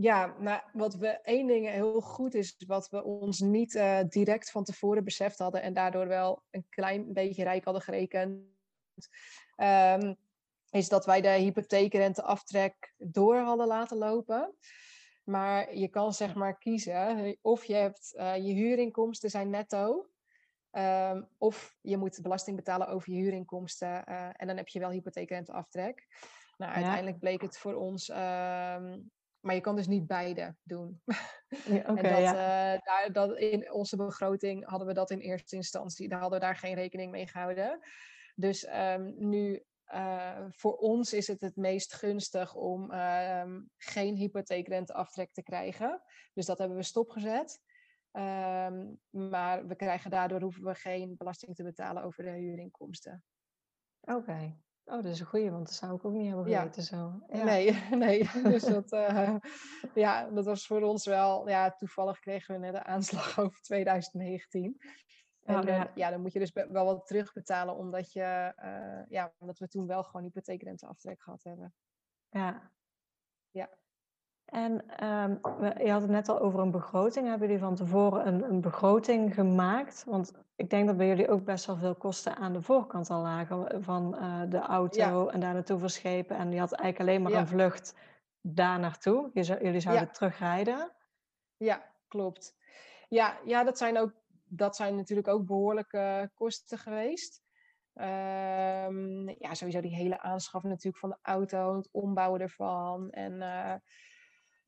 [0.02, 4.52] Ja, nou, wat we één ding heel goed is, wat we ons niet uh, direct
[4.52, 8.40] van tevoren beseft hadden en daardoor wel een klein beetje rijk hadden gerekend,
[9.58, 10.16] um,
[10.70, 14.56] is dat wij de hypotheekrenteaftrek door hadden laten lopen.
[15.24, 20.10] Maar je kan zeg maar kiezen of je hebt uh, je huurinkomsten zijn netto,
[20.72, 24.90] um, of je moet belasting betalen over je huurinkomsten uh, en dan heb je wel
[24.90, 26.08] hypotheekrenteaftrek.
[26.58, 31.02] Nou, uiteindelijk bleek het voor ons um, maar je kan dus niet beide doen.
[31.66, 32.74] Ja, en dat, ja.
[32.74, 36.10] uh, daar, dat in onze begroting hadden we dat in eerste instantie.
[36.10, 37.80] Daar hadden we daar geen rekening mee gehouden.
[38.36, 45.32] Dus um, nu, uh, voor ons is het het meest gunstig om uh, geen hypotheekrenteaftrek
[45.32, 46.02] te krijgen.
[46.34, 47.62] Dus dat hebben we stopgezet.
[48.12, 53.24] Um, maar we krijgen daardoor hoeven we geen belasting te betalen over de huurinkomsten.
[54.02, 54.58] Oké.
[54.90, 57.22] Oh, dat is een goeie, want dat zou ik ook niet hebben geweten zo.
[57.32, 57.44] Ja.
[57.44, 57.72] Nee,
[58.06, 58.30] nee.
[58.44, 59.36] Dus dat, uh,
[59.94, 61.50] ja, dat was voor ons wel...
[61.50, 64.82] Ja, toevallig kregen we net een aanslag over 2019.
[65.44, 65.88] En oh, ja.
[65.88, 66.10] Uh, ja.
[66.10, 70.04] dan moet je dus wel wat terugbetalen, omdat, je, uh, ja, omdat we toen wel
[70.04, 71.74] gewoon hypotheekrenteaftrek gehad hebben.
[72.30, 72.72] Ja.
[73.52, 73.70] Ja.
[74.50, 74.72] En
[75.06, 75.40] um,
[75.86, 77.28] je had het net al over een begroting.
[77.28, 80.04] Hebben jullie van tevoren een, een, begroting gemaakt?
[80.08, 83.22] Want ik denk dat bij jullie ook best wel veel kosten aan de voorkant al
[83.22, 86.38] lagen van uh, de auto en daar naartoe verschepen.
[86.38, 87.40] En je had eigenlijk alleen maar ja.
[87.40, 87.96] een vlucht
[88.42, 89.30] daar naartoe.
[89.34, 90.12] Jullie zouden ja.
[90.12, 90.92] terugrijden.
[91.58, 92.56] Ja, klopt.
[93.10, 94.12] Ja, ja dat, zijn ook,
[94.48, 97.42] dat zijn natuurlijk ook behoorlijke kosten geweest.
[97.94, 103.10] Um, ja, sowieso die hele aanschaf natuurlijk van de auto, het ombouwen ervan.
[103.10, 103.74] En uh,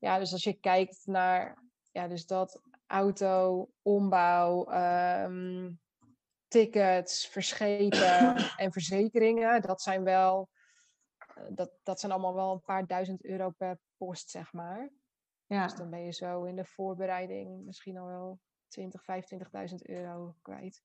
[0.02, 1.62] ja, dus als je kijkt naar
[1.92, 4.72] ja, dus dat auto, ombouw,
[5.24, 5.80] um,
[6.48, 10.48] tickets, verschepen en verzekeringen, dat zijn wel,
[11.16, 14.90] eh, dat, dat zijn allemaal wel een paar duizend euro per post, zeg maar.
[15.46, 15.62] Ja.
[15.62, 19.02] Dus dan ben je zo in de voorbereiding misschien al wel 20,
[19.70, 20.82] 25.000 euro kwijt.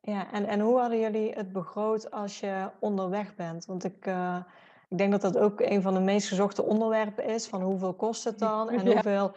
[0.00, 3.64] Ja, en, en hoe hadden jullie het begroot als je onderweg bent?
[3.64, 4.44] Want ik, uh,
[4.88, 7.46] ik denk dat dat ook een van de meest gezochte onderwerpen is.
[7.46, 8.70] Van hoeveel kost het dan?
[8.70, 9.34] En hoeveel,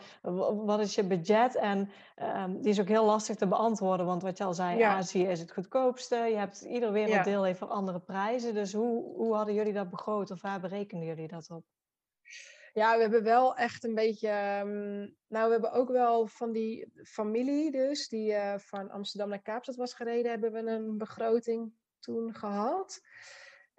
[0.65, 1.55] wat is je budget?
[1.55, 1.89] En
[2.37, 4.05] um, die is ook heel lastig te beantwoorden.
[4.05, 4.95] Want wat je al zei, ja.
[4.95, 6.15] Azië is het goedkoopste.
[6.15, 7.45] Je hebt, ieder werelddeel ja.
[7.45, 8.53] heeft andere prijzen.
[8.53, 10.31] Dus hoe, hoe hadden jullie dat begroot?
[10.31, 11.63] Of waar berekenden jullie dat op?
[12.73, 14.59] Ja, we hebben wel echt een beetje.
[14.63, 19.41] Um, nou, we hebben ook wel van die familie, dus, die uh, van Amsterdam naar
[19.41, 23.01] Kaapstad was gereden, hebben we een begroting toen gehad.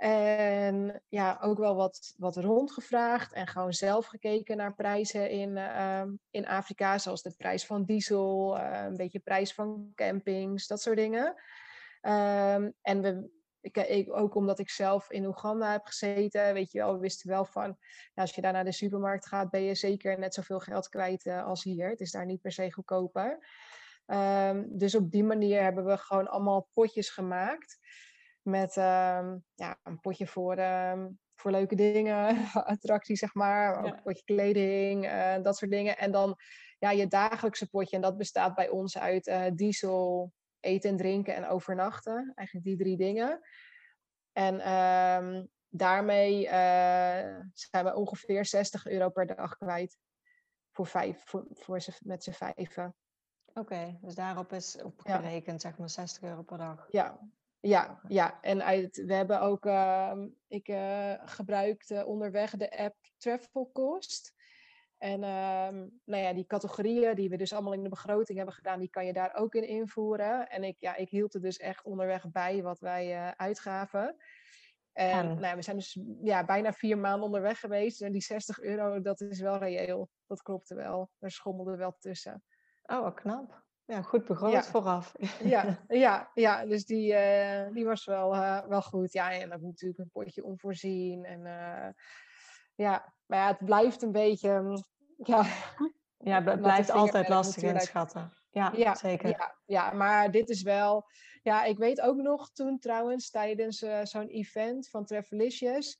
[0.02, 6.02] En ja, ook wel wat, wat rondgevraagd en gewoon zelf gekeken naar prijzen in, uh,
[6.30, 10.96] in Afrika, zoals de prijs van diesel, uh, een beetje prijs van campings, dat soort
[10.96, 11.26] dingen.
[12.02, 16.94] Um, en we, ik, ook omdat ik zelf in Oeganda heb gezeten, weet je wel,
[16.94, 17.76] we wisten wel van,
[18.14, 21.24] ja, als je daar naar de supermarkt gaat, ben je zeker net zoveel geld kwijt
[21.24, 21.88] uh, als hier.
[21.88, 23.46] Het is daar niet per se goedkoper.
[24.06, 27.78] Um, dus op die manier hebben we gewoon allemaal potjes gemaakt.
[28.42, 33.78] Met uh, ja, een potje voor, uh, voor leuke dingen, attracties zeg maar.
[33.78, 35.98] Ook een potje kleding, uh, dat soort dingen.
[35.98, 36.38] En dan
[36.82, 37.96] ja, je dagelijkse potje.
[37.96, 42.32] En dat bestaat bij ons uit eh, diesel, eten en drinken en overnachten.
[42.34, 43.40] Eigenlijk die drie dingen.
[44.32, 46.50] En um, daarmee uh,
[47.52, 49.96] zijn we ongeveer 60 euro per dag kwijt.
[50.70, 52.96] Voor, vijf, voor, voor ze, met z'n vijven.
[53.54, 56.86] Oké, dus daarop is op gerekend, zeg maar 60 euro per dag.
[56.90, 57.18] Ja,
[57.62, 58.38] ja, ja.
[58.40, 60.12] en uit, we hebben ook, uh,
[60.48, 64.34] ik uh, gebruikte onderweg de app Travel Cost.
[64.98, 68.78] En uh, nou ja, die categorieën die we dus allemaal in de begroting hebben gedaan,
[68.78, 70.48] die kan je daar ook in invoeren.
[70.48, 74.16] En ik, ja, ik hield er dus echt onderweg bij wat wij uh, uitgaven.
[74.92, 78.00] En nou ja, we zijn dus ja, bijna vier maanden onderweg geweest.
[78.00, 80.10] En die 60 euro, dat is wel reëel.
[80.26, 81.10] Dat klopte wel.
[81.18, 82.44] Er schommelde wel tussen.
[82.82, 83.61] Oh, knap.
[83.92, 85.14] Ja, goed begroot vooraf.
[85.42, 89.12] Ja, ja, ja, dus die, uh, die was wel, uh, wel goed.
[89.12, 91.24] Ja, en ook natuurlijk een potje onvoorzien.
[91.24, 91.88] En uh,
[92.74, 94.60] ja, maar ja, het blijft een beetje...
[94.60, 94.84] Mm,
[95.16, 95.44] ja,
[96.30, 98.32] ja het blijft altijd lastig inschatten.
[98.50, 99.28] Ja, ja, zeker.
[99.28, 101.06] Ja, ja, maar dit is wel...
[101.42, 105.98] Ja, ik weet ook nog toen trouwens tijdens zo'n event van Travelicious...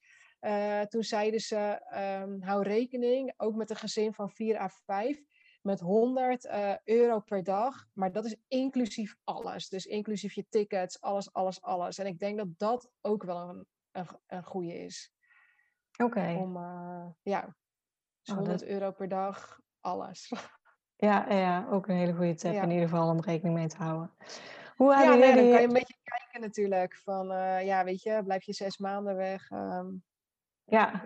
[0.89, 1.81] toen zeiden ze,
[2.23, 5.32] um, hou rekening, ook met een gezin van 4 à 5
[5.63, 7.87] met 100 uh, euro per dag.
[7.93, 9.69] Maar dat is inclusief alles.
[9.69, 11.99] Dus inclusief je tickets, alles, alles, alles.
[11.99, 15.13] En ik denk dat dat ook wel een, een, een goede is.
[16.03, 16.37] Oké.
[16.39, 17.57] Om, uh, ja,
[18.23, 20.31] dus 100 euro per dag, alles.
[20.97, 22.63] Ja, ja, ook een hele goede tip ja.
[22.63, 24.15] in ieder geval om rekening mee te houden.
[24.77, 26.97] Hoe ja, nee, dan kan je een beetje kijken natuurlijk.
[26.97, 29.51] Van, uh, ja, weet je, blijf je zes maanden weg.
[29.51, 30.05] Um,
[30.65, 31.03] ja.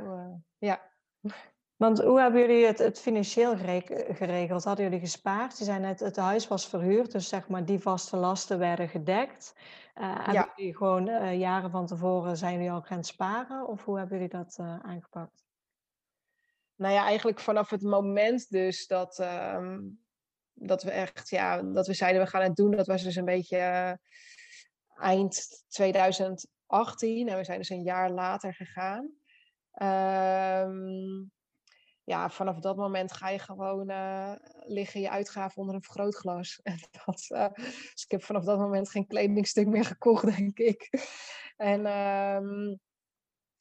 [0.59, 0.91] ja.
[1.77, 4.65] Want hoe hebben jullie het, het financieel geregeld?
[4.65, 5.59] Hadden jullie gespaard?
[5.59, 9.55] Je zei net, het huis was verhuurd, dus zeg maar die vaste lasten werden gedekt.
[9.95, 13.67] Uh, hebben jullie gewoon uh, jaren van tevoren, zijn jullie al gaan sparen?
[13.67, 15.45] Of hoe hebben jullie dat uh, aangepakt?
[16.75, 19.79] Nou ja, eigenlijk vanaf het moment dus dat, uh,
[20.53, 22.71] dat we echt, ja, dat we zeiden we gaan het doen.
[22.71, 23.99] Dat was dus een beetje
[24.97, 29.11] eind 2018 en we zijn dus een jaar later gegaan.
[29.73, 31.35] Ehm
[32.07, 36.61] ja, vanaf dat moment ga je gewoon uh, liggen je uitgaven onder een vergrootglas.
[36.63, 40.91] En dat, uh, dus ik heb vanaf dat moment geen kledingstuk meer gekocht, denk ik.
[41.57, 42.81] En um,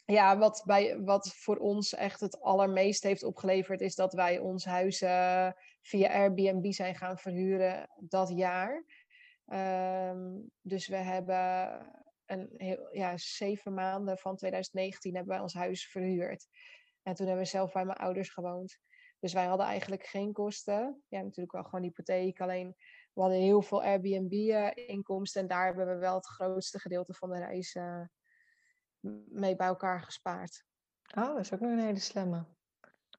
[0.05, 4.65] ja, wat, bij, wat voor ons echt het allermeest heeft opgeleverd, is dat wij ons
[4.65, 8.86] huis uh, via Airbnb zijn gaan verhuren dat jaar.
[9.47, 11.79] Um, dus we hebben
[12.25, 16.47] een heel, ja, zeven maanden van 2019 hebben wij ons huis verhuurd.
[17.06, 18.78] En toen hebben we zelf bij mijn ouders gewoond.
[19.20, 21.04] Dus wij hadden eigenlijk geen kosten.
[21.08, 22.41] Ja, natuurlijk wel gewoon hypotheek.
[22.41, 22.76] Alleen
[23.13, 25.41] we hadden heel veel Airbnb-inkomsten.
[25.41, 28.02] En daar hebben we wel het grootste gedeelte van de reis uh,
[29.30, 30.65] mee bij elkaar gespaard.
[31.18, 32.46] Oh, dat is ook nog een hele slimme.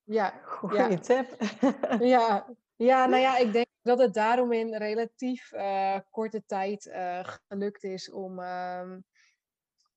[0.05, 0.40] Ja.
[0.44, 0.99] Goeie ja.
[0.99, 1.37] tip.
[2.16, 2.46] ja.
[2.77, 7.83] ja, nou ja, ik denk dat het daarom in relatief uh, korte tijd uh, gelukt
[7.83, 9.01] is om ehm,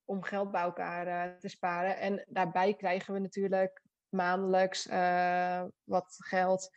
[0.10, 1.98] om geld bij elkaar uh, te sparen.
[1.98, 6.70] En daarbij krijgen we natuurlijk maandelijks uh, wat geld.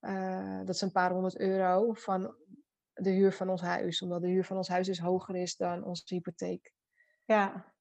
[0.00, 2.36] Uh, dat is een paar honderd euro van
[2.92, 4.02] de huur van ons huis.
[4.02, 6.72] Omdat de huur van ons huis dus hoger is dan onze hypotheek.
[7.24, 7.72] Ja,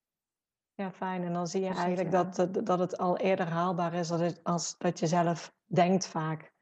[0.73, 1.23] ja fijn.
[1.23, 4.11] En dan zie je dus eigenlijk dat, dat het al eerder haalbaar is
[4.43, 6.52] als dat je zelf denkt vaak.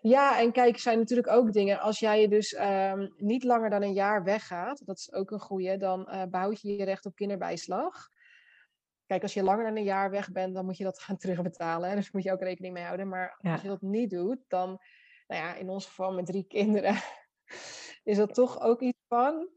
[0.00, 1.80] Ja, en kijk, er zijn natuurlijk ook dingen.
[1.80, 5.40] Als jij je dus um, niet langer dan een jaar weggaat, dat is ook een
[5.40, 8.08] goede, dan uh, behoud je je recht op kinderbijslag.
[9.06, 11.94] Kijk, als je langer dan een jaar weg bent, dan moet je dat gaan terugbetalen.
[11.94, 13.08] Dus daar moet je ook rekening mee houden.
[13.08, 13.52] Maar ja.
[13.52, 14.68] als je dat niet doet, dan,
[15.26, 16.94] nou ja, in ons geval met drie kinderen,
[18.10, 19.48] is dat toch ook iets van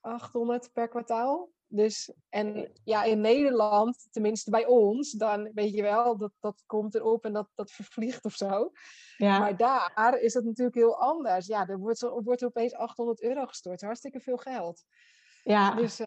[0.00, 1.50] 800 per kwartaal.
[1.68, 6.94] Dus, en ja, in Nederland, tenminste bij ons, dan weet je wel, dat, dat komt
[6.94, 8.70] erop en dat, dat vervliegt of zo.
[9.16, 9.38] Ja.
[9.38, 11.46] Maar daar is het natuurlijk heel anders.
[11.46, 13.80] Ja, er wordt, er wordt opeens 800 euro gestort.
[13.80, 14.84] Hartstikke veel geld.
[15.42, 15.74] Ja.
[15.74, 16.06] Dus uh,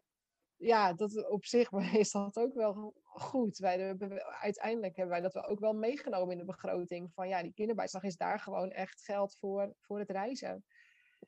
[0.55, 1.71] ja, dat, op zich
[2.03, 3.57] is dat ook wel goed.
[3.57, 3.97] Wij,
[4.41, 7.13] uiteindelijk hebben wij dat wel ook wel meegenomen in de begroting.
[7.13, 10.65] Van ja, die kinderbijslag is daar gewoon echt geld voor, voor het reizen.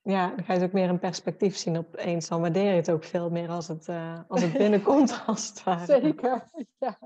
[0.04, 2.28] Ja, dan ga je het ook meer in perspectief zien opeens.
[2.28, 5.64] Dan waardeer je het ook veel meer als het, uh, als het binnenkomt, als het
[5.64, 5.86] ware.
[5.86, 7.00] Zeker, ja,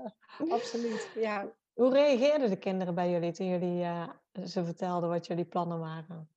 [0.48, 1.10] absoluut.
[1.14, 1.52] Ja.
[1.72, 4.08] Hoe reageerden de kinderen bij jullie toen jullie uh,
[4.44, 6.30] ze vertelden wat jullie plannen waren?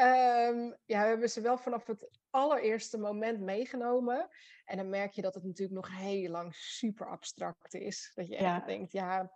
[0.00, 4.28] Um, ja, we hebben ze wel vanaf het allereerste moment meegenomen.
[4.64, 8.12] En dan merk je dat het natuurlijk nog heel lang super abstract is.
[8.14, 8.66] Dat je echt ja.
[8.66, 9.32] denkt, ja,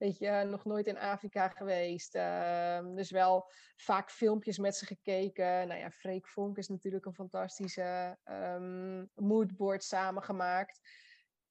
[0.00, 2.14] Weet je, nog nooit in Afrika geweest.
[2.14, 5.68] Uh, dus wel vaak filmpjes met ze gekeken.
[5.68, 10.80] Nou ja, Freek Vonk is natuurlijk een fantastische um, moodboard samengemaakt.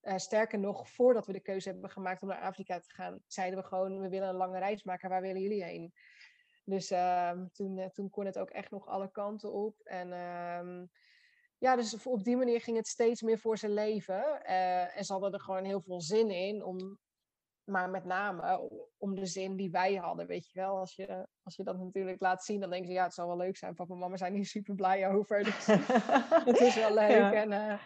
[0.01, 3.59] Uh, sterker nog, voordat we de keuze hebben gemaakt om naar Afrika te gaan, zeiden
[3.59, 5.09] we gewoon: we willen een lange reis maken.
[5.09, 5.93] Waar willen jullie heen?
[6.63, 9.79] Dus uh, toen, uh, toen kon het ook echt nog alle kanten op.
[9.83, 10.85] En ehm,
[11.57, 14.41] ja, dus op die manier ging het steeds meer voor zijn leven.
[14.45, 16.99] Uh, en ze hadden er gewoon heel veel zin in om
[17.69, 20.77] maar met name om de zin die wij hadden, weet je wel.
[20.77, 23.37] Als je, als je dat natuurlijk laat zien, dan denken ze, ja, het zal wel
[23.37, 23.75] leuk zijn.
[23.75, 25.43] Papa en mama zijn hier super blij over.
[25.43, 25.65] Dus
[26.49, 27.33] het is wel leuk.
[27.33, 27.79] En, uh,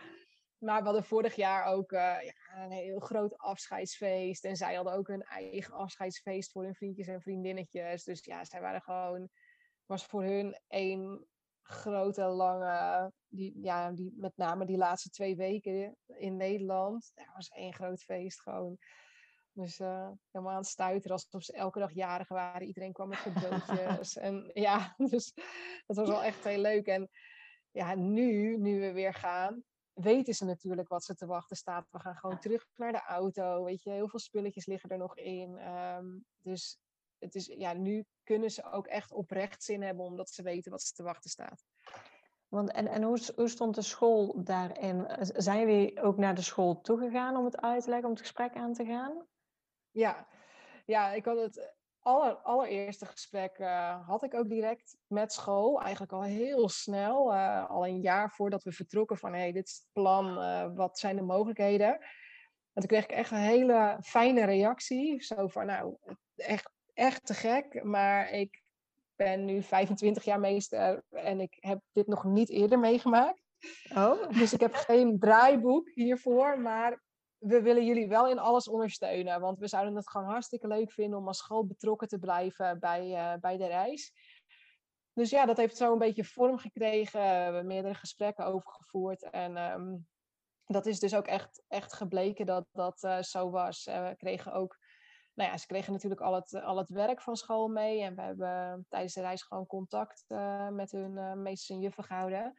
[0.57, 4.45] maar we hadden vorig jaar ook uh, ja, een heel groot afscheidsfeest.
[4.45, 8.03] En zij hadden ook een eigen afscheidsfeest voor hun vriendjes en vriendinnetjes.
[8.03, 9.29] Dus ja, zij waren gewoon,
[9.85, 11.27] was voor hun één
[11.61, 17.11] grote, lange, die, ja, die, met name die laatste twee weken in Nederland.
[17.13, 18.77] Dat was één groot feest gewoon.
[19.53, 22.67] Dus uh, helemaal aan het stuiteren alsof ze elke dag jarig waren.
[22.67, 24.17] Iedereen kwam met cadeautjes.
[24.27, 25.33] en ja, dus
[25.85, 26.87] dat was wel echt heel leuk.
[26.87, 27.09] En
[27.71, 29.63] ja, nu, nu we weer gaan,
[29.93, 31.87] weten ze natuurlijk wat ze te wachten staat.
[31.91, 33.63] We gaan gewoon terug naar de auto.
[33.63, 35.67] Weet je, heel veel spulletjes liggen er nog in.
[35.67, 36.79] Um, dus
[37.17, 40.81] het is, ja, nu kunnen ze ook echt oprecht zin hebben omdat ze weten wat
[40.81, 41.63] ze te wachten staat.
[42.47, 45.05] Want, en en hoe, hoe stond de school daarin?
[45.19, 48.55] Zijn jullie ook naar de school toegegaan om het uit te leggen, om het gesprek
[48.55, 49.25] aan te gaan?
[49.93, 50.27] Ja,
[50.85, 55.81] ja ik had het aller, allereerste gesprek uh, had ik ook direct met school.
[55.81, 59.73] Eigenlijk al heel snel, uh, al een jaar voordat we vertrokken van hey, dit is
[59.73, 61.93] het plan, uh, wat zijn de mogelijkheden.
[62.73, 65.23] En toen kreeg ik echt een hele fijne reactie.
[65.23, 65.97] Zo van nou,
[66.35, 68.61] echt, echt te gek, maar ik
[69.15, 73.41] ben nu 25 jaar meester en ik heb dit nog niet eerder meegemaakt.
[73.95, 74.29] Oh.
[74.29, 77.01] Dus ik heb geen draaiboek hiervoor, maar
[77.43, 79.41] we willen jullie wel in alles ondersteunen.
[79.41, 83.07] Want we zouden het gewoon hartstikke leuk vinden om als school betrokken te blijven bij,
[83.09, 84.13] uh, bij de reis.
[85.13, 87.19] Dus ja, dat heeft zo een beetje vorm gekregen.
[87.19, 89.29] We hebben meerdere gesprekken over gevoerd.
[89.29, 90.07] En um,
[90.65, 93.87] dat is dus ook echt, echt gebleken dat dat uh, zo was.
[93.87, 94.77] Uh, we kregen ook,
[95.33, 98.01] nou ja, ze kregen natuurlijk al het, al het werk van school mee.
[98.01, 100.25] En we hebben tijdens de reis gewoon contact
[100.69, 102.53] met hun meesters en juffen gehouden.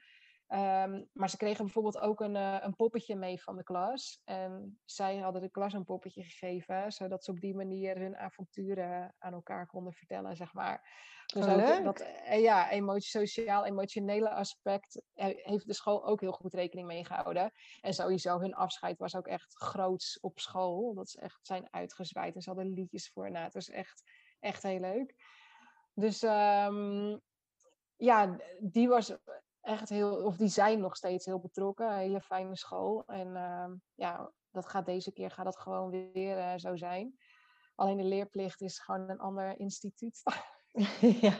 [0.54, 4.20] Um, maar ze kregen bijvoorbeeld ook een, uh, een poppetje mee van de klas.
[4.24, 9.14] En zij hadden de klas een poppetje gegeven, zodat ze op die manier hun avonturen
[9.18, 10.88] aan elkaar konden vertellen, zeg maar.
[11.26, 16.86] Dus ook dat uh, ja, emotie, sociaal-emotionele aspect heeft de school ook heel goed rekening
[16.86, 17.52] mee gehouden.
[17.80, 20.94] En sowieso, hun afscheid was ook echt groots op school.
[20.94, 23.30] Dat ze echt zijn uitgezwaaid en ze hadden liedjes voor.
[23.30, 24.02] Nou, het was echt,
[24.40, 25.14] echt heel leuk.
[25.94, 27.20] Dus um,
[27.96, 29.16] ja, die was
[29.64, 31.90] echt heel, of die zijn nog steeds heel betrokken.
[31.90, 33.02] Een hele fijne school.
[33.06, 37.18] En uh, ja, dat gaat deze keer gaat dat gewoon weer uh, zo zijn.
[37.74, 40.22] Alleen de leerplicht is gewoon een ander instituut.
[41.20, 41.36] ja.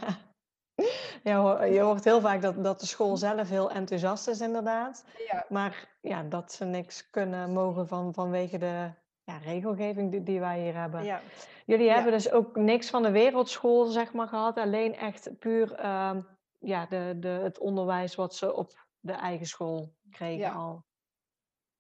[1.23, 5.05] ja, je hoort heel vaak dat, dat de school zelf heel enthousiast is, inderdaad.
[5.31, 5.47] Ja.
[5.49, 8.91] Maar ja, dat ze niks kunnen mogen van, vanwege de
[9.25, 11.05] ja, regelgeving die, die wij hier hebben.
[11.05, 11.21] Ja.
[11.67, 14.57] Jullie hebben dus ook niks van de wereldschool, zeg maar, gehad.
[14.57, 16.17] Alleen echt puur uh,
[16.65, 20.85] ja, de, de, het onderwijs wat ze op de eigen school kregen al.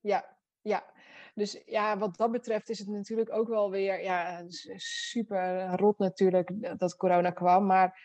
[0.00, 0.92] Ja, ja.
[1.34, 4.42] Dus ja, wat dat betreft is het natuurlijk ook wel weer ja,
[4.76, 7.66] super rot natuurlijk dat corona kwam.
[7.66, 8.00] Maar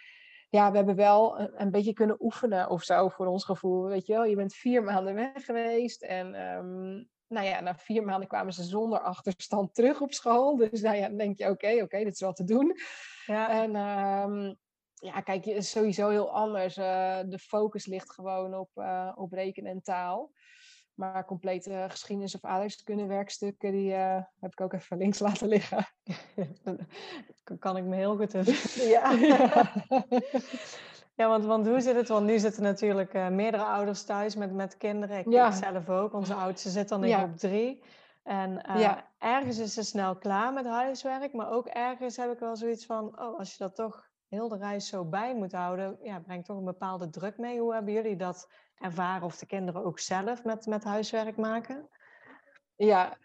[0.50, 3.86] ja, we hebben wel een, een, beetje kunnen oefenen of zo voor ons gevoel.
[3.86, 8.04] Weet je wel, je bent vier maanden weg geweest en um, nou ja, na vier
[8.04, 10.56] maanden kwamen ze zonder achterstand terug op school.
[10.56, 12.76] Dus nou ja, dan denk je, oké, oké, okay, dit is wat te doen.
[13.26, 13.50] Ja.
[13.50, 14.58] En um,
[15.00, 16.78] ja, kijk, het is sowieso heel anders.
[16.78, 20.32] Uh, de focus ligt gewoon op, uh, op rekenen en taal.
[20.94, 25.88] Maar complete geschiedenis- of aardrijkskunde werkstukken, die uh, heb ik ook even links laten liggen.
[27.60, 28.32] kan ik me heel goed
[28.96, 29.12] ja.
[31.16, 32.08] ja, want, want hoe zit het?
[32.08, 35.18] Want nu zitten natuurlijk meerdere ouders thuis met, met kinderen.
[35.18, 35.52] Ik, ja.
[35.52, 36.14] zelf ook.
[36.14, 37.24] Onze oudste zit dan in ja.
[37.24, 37.84] op drie.
[38.24, 38.62] En
[39.18, 41.34] ergens is ze snel klaar met huiswerk.
[41.34, 43.20] Maar ook ergens heb ik wel zoiets van...
[43.22, 46.58] Oh, als je dat toch heel de reis zo bij moet houden, ja, brengt toch
[46.58, 47.60] een bepaalde druk mee.
[47.60, 51.89] Hoe hebben jullie dat ervaren of de kinderen ook zelf met, met huiswerk maken?
[52.76, 53.18] Ja,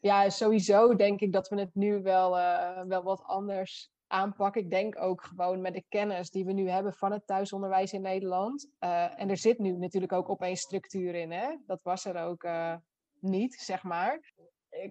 [0.00, 4.62] ja, sowieso denk ik dat we het nu wel, uh, wel wat anders aanpakken.
[4.62, 8.02] Ik denk ook gewoon met de kennis die we nu hebben van het thuisonderwijs in
[8.02, 8.68] Nederland.
[8.80, 11.32] Uh, en er zit nu natuurlijk ook opeens structuur in.
[11.32, 11.56] Hè?
[11.66, 12.74] Dat was er ook uh,
[13.20, 14.32] niet, zeg maar.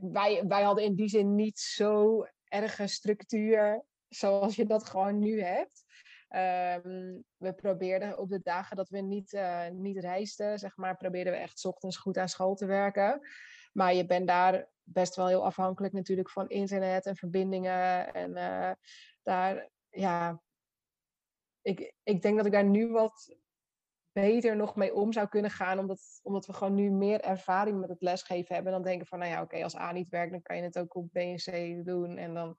[0.02, 5.42] Wij, wij hadden in die zin niet zo erge structuur zoals je dat gewoon nu
[5.42, 5.84] hebt.
[6.30, 11.34] Um, we probeerden op de dagen dat we niet, uh, niet reisden, zeg maar, probeerden
[11.34, 13.22] we echt ochtends goed aan school te werken.
[13.74, 18.14] Maar je bent daar best wel heel afhankelijk natuurlijk van internet en verbindingen.
[18.14, 18.72] En uh,
[19.24, 20.42] daar, ja,
[21.62, 23.36] ik, ik denk dat ik daar nu wat
[24.12, 25.80] beter nog mee om zou kunnen gaan.
[25.80, 28.74] Omdat, omdat we gewoon nu meer ervaring met het lesgeven hebben.
[28.74, 30.96] Dan denken van, nou ja, oké, als A niet werkt, dan kan je het ook
[30.96, 32.18] op B en C doen.
[32.18, 32.58] En dan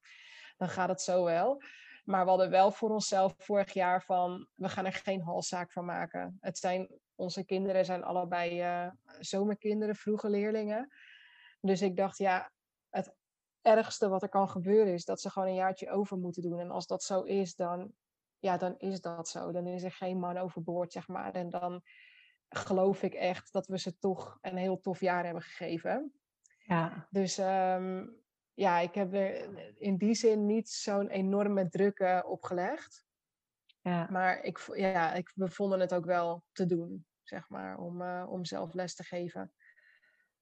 [0.57, 1.63] dan gaat het zo wel.
[2.05, 5.85] Maar we hadden wel voor onszelf vorig jaar van, we gaan er geen halszaak van
[5.85, 6.37] maken.
[6.41, 10.93] Het zijn onze kinderen zijn allebei uh, zomerkinderen, vroege leerlingen.
[11.61, 12.53] Dus ik dacht, ja,
[12.91, 13.15] het
[13.63, 16.61] ergste wat er kan gebeuren is dat ze gewoon een jaartje over moeten doen.
[16.61, 17.93] En als dat zo is, dan,
[18.39, 19.53] ja, dan is dat zo.
[19.53, 21.35] Dan is er geen man overboord, zeg maar.
[21.35, 21.83] En dan
[22.49, 26.13] geloof ik echt dat we ze toch een heel tof jaar hebben gegeven.
[26.59, 27.07] Ja.
[27.11, 28.25] Dus um,
[28.57, 33.05] ja, ik heb er in die zin niet zo'n enorme druk uh, op gelegd.
[33.81, 34.07] Ja.
[34.11, 38.27] Maar ik, ja, ik, we vonden het ook wel te doen, zeg maar, om, uh,
[38.29, 39.53] om zelf les te geven.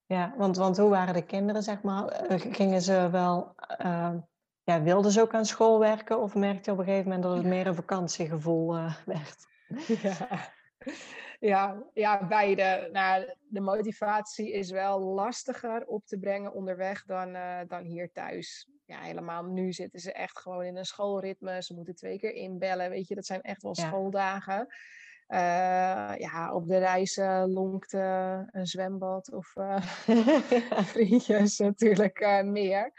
[0.05, 2.07] Ja, want, want hoe waren de kinderen, zeg maar?
[2.07, 3.55] Eh, gingen ze wel,
[3.85, 4.15] uh,
[4.63, 6.21] ja, wilden ze ook aan school werken?
[6.21, 8.73] Of merkte je op een gegeven moment dat het meer een vakantiegevoel
[9.05, 9.47] werd?
[10.01, 10.53] Ja.
[11.45, 12.89] Ja, ja, beide.
[12.91, 18.69] Nou, de motivatie is wel lastiger op te brengen onderweg dan, uh, dan hier thuis.
[18.85, 21.63] Ja, helemaal nu zitten ze echt gewoon in een schoolritme.
[21.63, 22.89] Ze moeten twee keer inbellen.
[22.89, 24.67] Weet je, dat zijn echt wel schooldagen.
[25.27, 25.37] Uh,
[26.17, 29.81] ja, op de reizen lonkt uh, een zwembad of uh,
[30.93, 32.93] vriendjes natuurlijk meer.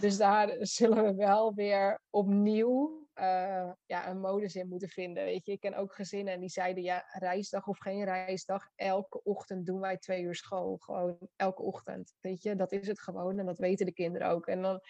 [0.00, 5.24] Dus daar zullen we wel weer opnieuw uh, ja, een modus in moeten vinden.
[5.24, 9.22] Weet je, ik ken ook gezinnen en die zeiden ja, reisdag of geen reisdag, elke
[9.22, 10.76] ochtend doen wij twee uur school.
[10.76, 12.14] Gewoon elke ochtend.
[12.20, 14.46] Weet je, dat is het gewoon en dat weten de kinderen ook.
[14.46, 14.80] En dan,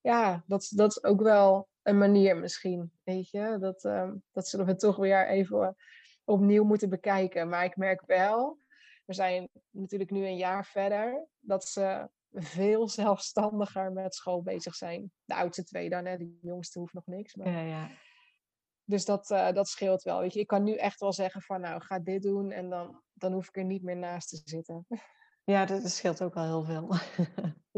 [0.00, 2.92] ja, dat, dat is ook wel een manier misschien.
[3.04, 5.76] Weet je, dat, uh, dat zullen we toch weer even
[6.24, 7.48] opnieuw moeten bekijken.
[7.48, 8.58] Maar ik merk wel,
[9.04, 15.12] we zijn natuurlijk nu een jaar verder, dat ze veel zelfstandiger met school bezig zijn.
[15.24, 16.16] De oudste twee dan, hè.
[16.16, 17.34] de jongste hoeft nog niks.
[17.34, 17.50] Maar...
[17.50, 17.90] Ja, ja.
[18.84, 20.20] Dus dat, uh, dat scheelt wel.
[20.20, 20.40] Weet je.
[20.40, 23.48] Ik kan nu echt wel zeggen van nou, ga dit doen en dan, dan hoef
[23.48, 24.86] ik er niet meer naast te zitten.
[25.44, 26.94] Ja, dat scheelt ook wel heel veel.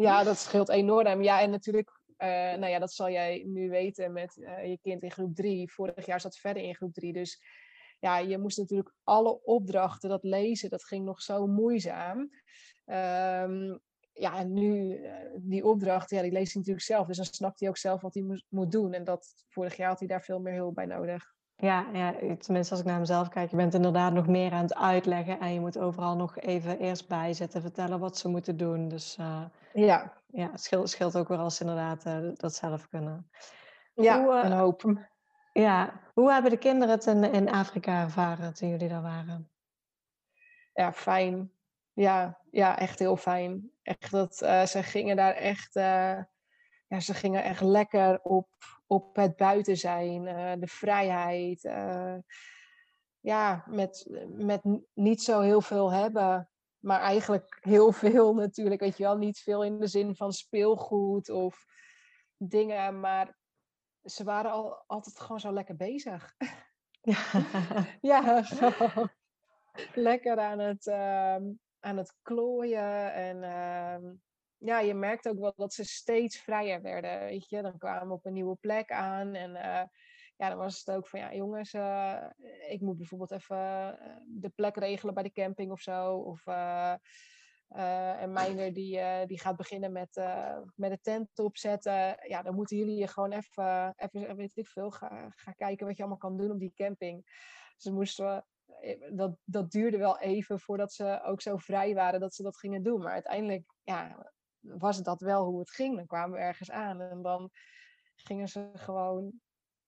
[0.07, 1.23] ja, dat scheelt enorm.
[1.23, 5.03] Ja, en natuurlijk, uh, nou ja, dat zal jij nu weten met uh, je kind
[5.03, 5.73] in groep drie.
[5.73, 7.13] Vorig jaar zat verder in groep drie.
[7.13, 7.43] Dus
[7.99, 12.19] ja, je moest natuurlijk alle opdrachten, dat lezen, dat ging nog zo moeizaam.
[12.87, 13.81] Um,
[14.13, 17.07] ja, en nu, uh, die opdracht, ja, die leest hij natuurlijk zelf.
[17.07, 18.93] Dus dan snapt hij ook zelf wat hij moet, moet doen.
[18.93, 21.35] En dat, vorig jaar had hij daar veel meer hulp bij nodig.
[21.57, 24.75] Ja, ja, tenminste als ik naar mezelf kijk, je bent inderdaad nog meer aan het
[24.75, 28.89] uitleggen en je moet overal nog even eerst bijzetten, vertellen wat ze moeten doen.
[28.89, 32.89] Dus uh, ja, ja het scheelt, scheelt ook weer als ze inderdaad uh, dat zelf
[32.89, 33.31] kunnen.
[33.95, 35.07] Ja, hoe, een hoop.
[35.53, 39.51] Ja, hoe hebben de kinderen het in, in Afrika ervaren toen jullie daar waren?
[40.73, 41.53] Ja, fijn.
[41.95, 43.71] Ja, ja, echt heel fijn.
[43.83, 46.19] Echt dat uh, ze gingen daar echt, uh,
[46.89, 48.49] ja, ze gingen echt lekker op,
[48.87, 51.63] op het buiten zijn, uh, de vrijheid.
[53.21, 54.63] ja, met, met
[54.95, 58.81] niet zo heel veel hebben, maar eigenlijk heel veel natuurlijk.
[58.81, 61.65] Weet je wel, niet veel in de zin van speelgoed of
[62.37, 63.37] dingen, maar
[64.05, 66.35] ze waren al, altijd gewoon zo lekker bezig.
[68.01, 68.45] Ja,
[69.95, 71.43] lekker aan het, ehm,
[71.83, 73.13] aan het klooien.
[73.13, 74.11] En uh,
[74.59, 77.21] ja, je merkt ook wel dat ze steeds vrijer werden.
[77.21, 79.35] Weet je, dan kwamen we op een nieuwe plek aan.
[79.35, 79.83] En uh,
[80.37, 82.25] ja, dan was het ook van ja, jongens, uh,
[82.69, 86.17] ik moet bijvoorbeeld even eh, de plek regelen bij de camping of zo.
[86.17, 90.21] Of en Meijner die, die gaat beginnen met,
[90.75, 92.17] met de tent opzetten.
[92.29, 96.03] Ja, dan moeten jullie gewoon even, even weet ik veel, gaan ga kijken wat je
[96.03, 97.25] allemaal kan doen op die camping.
[97.83, 98.43] Dan moesten we eh,
[99.11, 102.83] dat, dat duurde wel even voordat ze ook zo vrij waren dat ze dat gingen
[102.83, 103.03] doen.
[103.03, 105.97] Maar uiteindelijk ja, was dat wel hoe het ging.
[105.97, 107.51] Dan kwamen we ergens aan en dan
[108.15, 109.33] gingen ze gewoon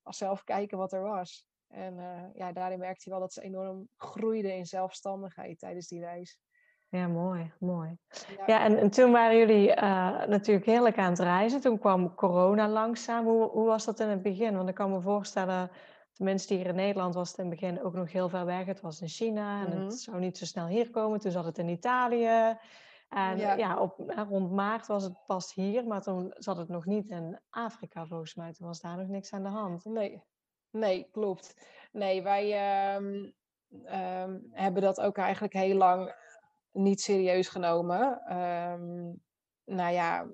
[0.03, 1.45] zelf kijken wat er was.
[1.67, 5.99] En uh, ja, daarin merkte hij wel dat ze enorm groeiden in zelfstandigheid tijdens die
[5.99, 6.39] reis.
[6.89, 7.97] Ja, mooi, mooi.
[8.45, 11.61] Ja, en, en, toen waren jullie uh, natuurlijk heerlijk aan het reizen.
[11.61, 13.25] Toen kwam corona langzaam.
[13.25, 14.55] Hoe, hoe was dat in het begin?
[14.55, 15.69] Want ik kan me voorstellen
[16.15, 18.65] Tenminste, hier in Nederland was het in het begin ook nog heel ver weg.
[18.65, 19.89] Het was in China en het mhm.
[19.89, 21.19] zou niet zo snel hier komen.
[21.19, 22.57] Toen zat het in Italië.
[23.09, 27.09] En ja, op, rond maart was het pas hier, maar toen zat het nog niet
[27.09, 28.53] in Afrika volgens mij.
[28.53, 29.85] Toen was daar nog niks aan de hand.
[29.85, 30.23] Nee,
[30.69, 31.67] nee klopt.
[31.91, 32.47] Nee, wij
[32.95, 36.15] uh, hebben dat ook eigenlijk heel lang
[36.71, 38.33] niet serieus genomen.
[38.37, 39.23] Um,
[39.65, 40.27] nou ja,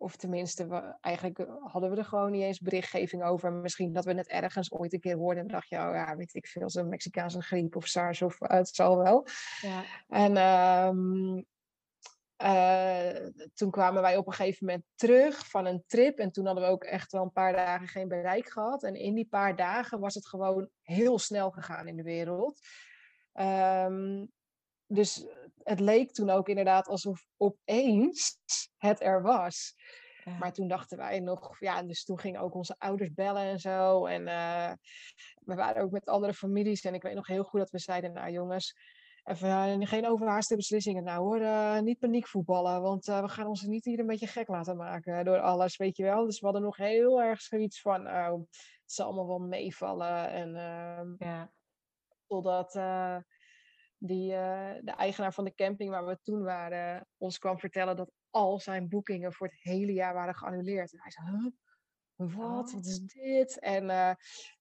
[0.00, 3.52] of tenminste, we, eigenlijk eh, hadden we er gewoon niet eens berichtgeving over.
[3.52, 6.34] Misschien dat we het ergens ooit een keer hoorden en dacht je, oh ja, weet
[6.34, 9.26] ik veel, zo'n Mexicaanse griep of SARS of uh, het zal wel.
[9.60, 9.84] Ja.
[10.08, 11.46] En um,
[12.42, 16.18] uh, toen kwamen wij op een gegeven moment terug van een trip.
[16.18, 18.82] En toen hadden we ook echt wel een paar dagen geen bereik gehad.
[18.82, 22.60] En in die paar dagen was het gewoon heel snel gegaan in de wereld.
[23.34, 24.30] Um,
[24.92, 25.26] dus
[25.62, 28.38] het leek toen ook inderdaad alsof opeens
[28.76, 29.74] het er was.
[30.38, 34.06] Maar toen dachten wij nog, ja, dus toen gingen ook onze ouders bellen en zo.
[34.06, 34.72] En uh,
[35.34, 36.84] we waren ook met andere families.
[36.84, 38.74] En ik weet nog heel goed dat we zeiden, nou jongens,
[39.24, 41.04] Even geen overhaaste beslissingen.
[41.04, 44.76] Nou hoor, niet paniek voetballen, want we gaan ons niet hier een beetje gek laten
[44.76, 46.24] maken door alles, weet je wel.
[46.24, 48.40] Dus we hadden nog heel erg zoiets van, nou,
[48.82, 50.30] het zal allemaal wel meevallen.
[50.30, 51.52] En ehm, ja.
[52.26, 52.74] totdat
[54.02, 54.28] die,
[54.80, 58.88] de eigenaar van de camping waar we toen waren, ons kwam vertellen dat al zijn
[58.88, 60.92] boekingen voor het hele jaar waren geannuleerd.
[60.92, 61.50] En hij zei, huh?
[62.20, 62.66] Wat?
[62.66, 62.72] Oh.
[62.72, 63.58] Wat is dit?
[63.58, 63.84] En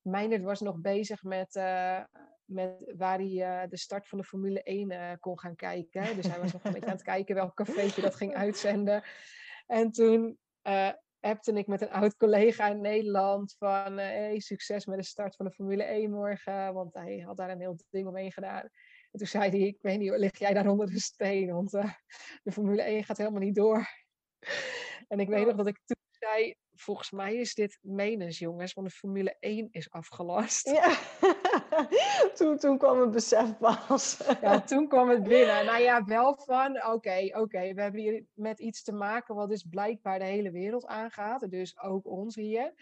[0.03, 2.03] uh, was nog bezig met, uh,
[2.45, 6.15] met waar hij de start van de Formule 1 kon gaan kijken.
[6.15, 9.03] Dus hij was nog een beetje aan het kijken welk cafeetje dat ging uitzenden.
[9.67, 10.37] En toen
[11.19, 15.45] appte ik met een oud collega in Nederland van hey, succes met de start van
[15.45, 16.73] de Formule 1 morgen.
[16.73, 18.69] Want hij had daar een heel ding omheen gedaan.
[19.11, 21.53] En toen zei hij, ik weet niet, lig jij daar onder de steen?
[21.53, 21.71] Want
[22.43, 23.87] de Formule 1 gaat helemaal niet door.
[25.07, 28.87] En ik weet nog dat ik toen zei, volgens mij is dit menens, jongens, want
[28.87, 30.69] de Formule 1 is afgelast.
[30.69, 30.97] Ja,
[32.37, 34.21] toen, toen kwam het besef pas.
[34.41, 35.65] ja, toen kwam het binnen.
[35.65, 39.65] Nou ja, wel van, oké, oké, we hebben hier met iets te maken wat dus
[39.69, 41.49] blijkbaar de hele wereld aangaat.
[41.51, 42.73] Dus ook ons hier.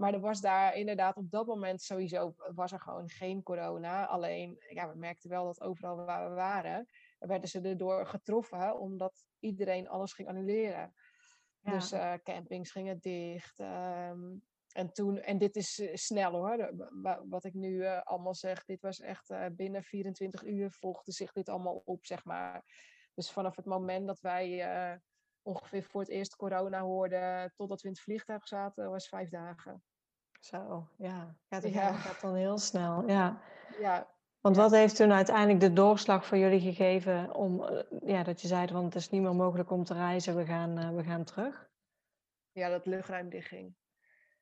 [0.00, 4.06] Maar er was daar inderdaad op dat moment sowieso, was er gewoon geen corona.
[4.06, 6.86] Alleen, ja, we merkten wel dat overal waar we waren,
[7.18, 10.94] werden ze erdoor getroffen, omdat iedereen alles ging annuleren.
[11.60, 13.58] Dus uh, campings gingen dicht.
[13.58, 14.36] Ehm,
[14.72, 16.72] en, toen, en dit is uh, snel hoor,
[17.28, 18.64] wat ik nu uh, allemaal zeg.
[18.64, 22.64] Dit was echt binnen 24 uur volgde zich dit allemaal op, zeg maar.
[23.14, 25.00] Dus vanaf het moment dat wij
[25.42, 29.82] ongeveer voor het eerst corona hoorden, totdat we in het vliegtuig zaten, was vijf dagen.
[30.40, 31.36] Zo, ja.
[31.48, 31.92] Ja.
[31.92, 33.40] gaat dan heel snel, ja.
[33.80, 34.06] Ja,
[34.40, 38.48] want wat heeft toen uiteindelijk de doorslag voor jullie gegeven om, eh, ja, dat je
[38.48, 41.24] zei, want het is niet meer mogelijk om te reizen, we gaan, uh, we gaan
[41.24, 41.68] terug?
[42.52, 43.74] Ja, dat luchtruim dichtging.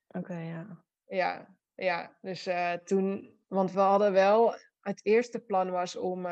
[0.08, 0.84] Oké, ja.
[1.06, 2.16] Ja, ja.
[2.20, 6.26] Dus uh, toen, want we hadden wel, het eerste plan was om,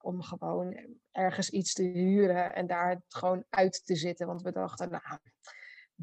[0.00, 4.26] om gewoon ergens iets te huren en daar gewoon uit te zitten.
[4.26, 5.18] Want we dachten, nou,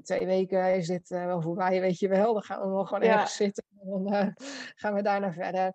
[0.03, 2.33] twee weken is dit wel voorbij, weet je wel.
[2.33, 4.33] Dan gaan we wel gewoon ergens zitten en dan
[4.75, 5.73] gaan we daarna verder.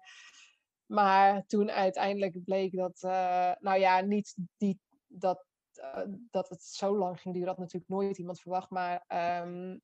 [0.86, 5.44] Maar toen uiteindelijk bleek dat, uh, nou ja, niet die, dat,
[5.74, 8.70] uh, dat het zo lang ging duren, had natuurlijk nooit iemand verwacht.
[8.70, 9.04] Maar
[9.42, 9.80] um,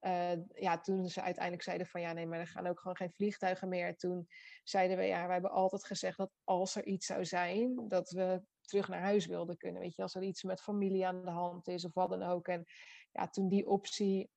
[0.00, 3.12] uh, ja, toen ze uiteindelijk zeiden van ja, nee, maar er gaan ook gewoon geen
[3.12, 3.96] vliegtuigen meer.
[3.96, 4.26] Toen
[4.64, 8.42] zeiden we ja, we hebben altijd gezegd dat als er iets zou zijn, dat we
[8.60, 9.80] terug naar huis wilden kunnen.
[9.80, 12.48] Weet je, als er iets met familie aan de hand is of wat dan ook.
[12.48, 12.64] En
[13.30, 14.30] toen die optie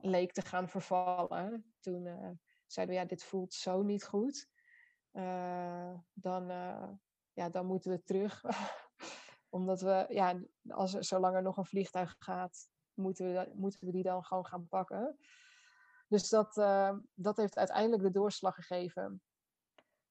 [0.00, 4.48] leek te gaan vervallen, toen zeiden we ja, dit voelt zo niet goed.
[5.10, 6.88] Eh, dan, uh,
[7.32, 8.42] ja, dan moeten we terug.
[9.48, 14.02] Omdat we, ja, als zolang er nog een vliegtuig gaat, moeten we, moeten we die
[14.02, 15.18] dan gewoon gaan pakken.
[16.08, 16.54] Dus dat,
[17.14, 19.22] dat heeft uiteindelijk de doorslag gegeven.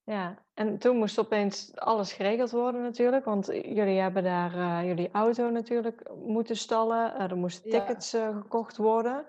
[0.05, 5.11] Ja, en toen moest opeens alles geregeld worden natuurlijk, want jullie hebben daar uh, jullie
[5.11, 8.31] auto natuurlijk moeten stallen, uh, er moesten tickets ja.
[8.31, 9.25] gekocht worden.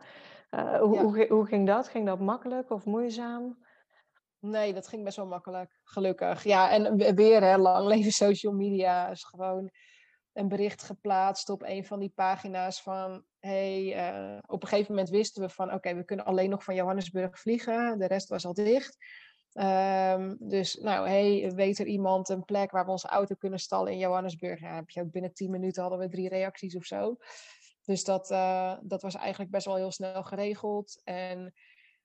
[0.51, 1.03] Hoe, ja.
[1.03, 1.89] hoe, hoe, ging dat?
[1.89, 3.65] Ging dat makkelijk of moeizaam?
[4.39, 6.45] Nee, dat ging best wel makkelijk, gelukkig.
[6.45, 9.71] Ja, en weer, hè, lang leven social media is gewoon
[10.33, 13.25] een bericht geplaatst op een van die pagina's van...
[13.39, 13.97] hey,
[14.47, 15.73] op een gegeven moment wisten we van...
[15.73, 17.99] oké, we kunnen alleen nog van Johannesburg vliegen.
[17.99, 18.97] De rest was al dicht.
[19.59, 23.93] Um, dus, nou, hey, weet er iemand een plek waar we onze auto kunnen stallen
[23.93, 24.61] in Johannesburg?
[24.61, 27.17] Ja, heb je ook binnen 10 minuten hadden we drie reacties of zo.
[27.85, 31.01] Dus dat, uh, dat was eigenlijk best wel heel snel geregeld.
[31.05, 31.55] En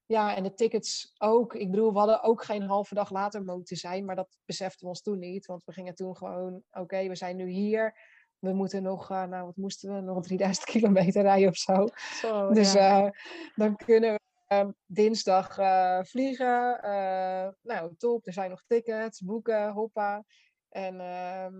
[0.05, 1.55] ja, en de tickets ook.
[1.55, 4.87] Ik bedoel, we hadden ook geen halve dag later moeten zijn, maar dat beseften we
[4.87, 5.45] ons toen niet.
[5.45, 7.97] Want we gingen toen gewoon, oké, we zijn nu hier.
[8.39, 11.87] We moeten nog, uh, nou wat moesten we, nog 3000 kilometer rijden of zo.
[11.95, 13.05] zo dus ja.
[13.05, 13.11] uh,
[13.55, 14.19] dan kunnen we
[14.53, 16.79] uh, dinsdag eh, vliegen.
[17.61, 20.23] nou, top, er zijn nog tickets, boeken, hoppa.
[20.69, 21.53] En ehm,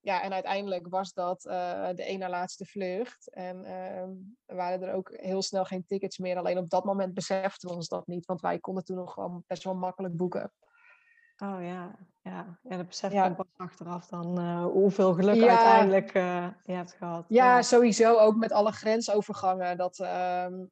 [0.00, 3.30] ja, en uiteindelijk was dat uh, de ene laatste vlucht.
[3.30, 6.36] En uh, waren er ook heel snel geen tickets meer.
[6.36, 8.26] Alleen op dat moment beseften we ons dat niet.
[8.26, 10.52] Want wij konden toen nog gewoon best wel makkelijk boeken.
[11.36, 12.58] Oh ja, ja.
[12.62, 15.48] ja dat besef je pas achteraf dan uh, hoeveel geluk ja.
[15.48, 16.12] uiteindelijk
[16.64, 17.24] je hebt gehad.
[17.28, 19.76] Ja, ja, sowieso ook met alle grensovergangen.
[19.76, 20.64] Dat, ehm,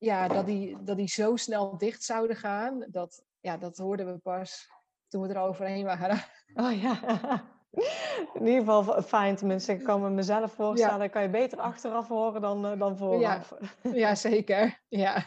[0.00, 2.86] ja, dat, die, dat die zo snel dicht zouden gaan.
[2.90, 4.68] Dat, ja, dat hoorden we pas
[5.08, 6.24] toen we er overheen waren.
[6.54, 6.98] Oh ja.
[8.34, 9.72] In ieder geval fijn, tenminste.
[9.72, 11.02] Ik kan me mezelf voorstellen.
[11.02, 11.08] Ja.
[11.08, 13.54] kan je beter achteraf horen dan, uh, dan vooraf.
[13.82, 13.90] Ja.
[14.08, 14.80] ja, zeker.
[14.88, 15.24] Ja.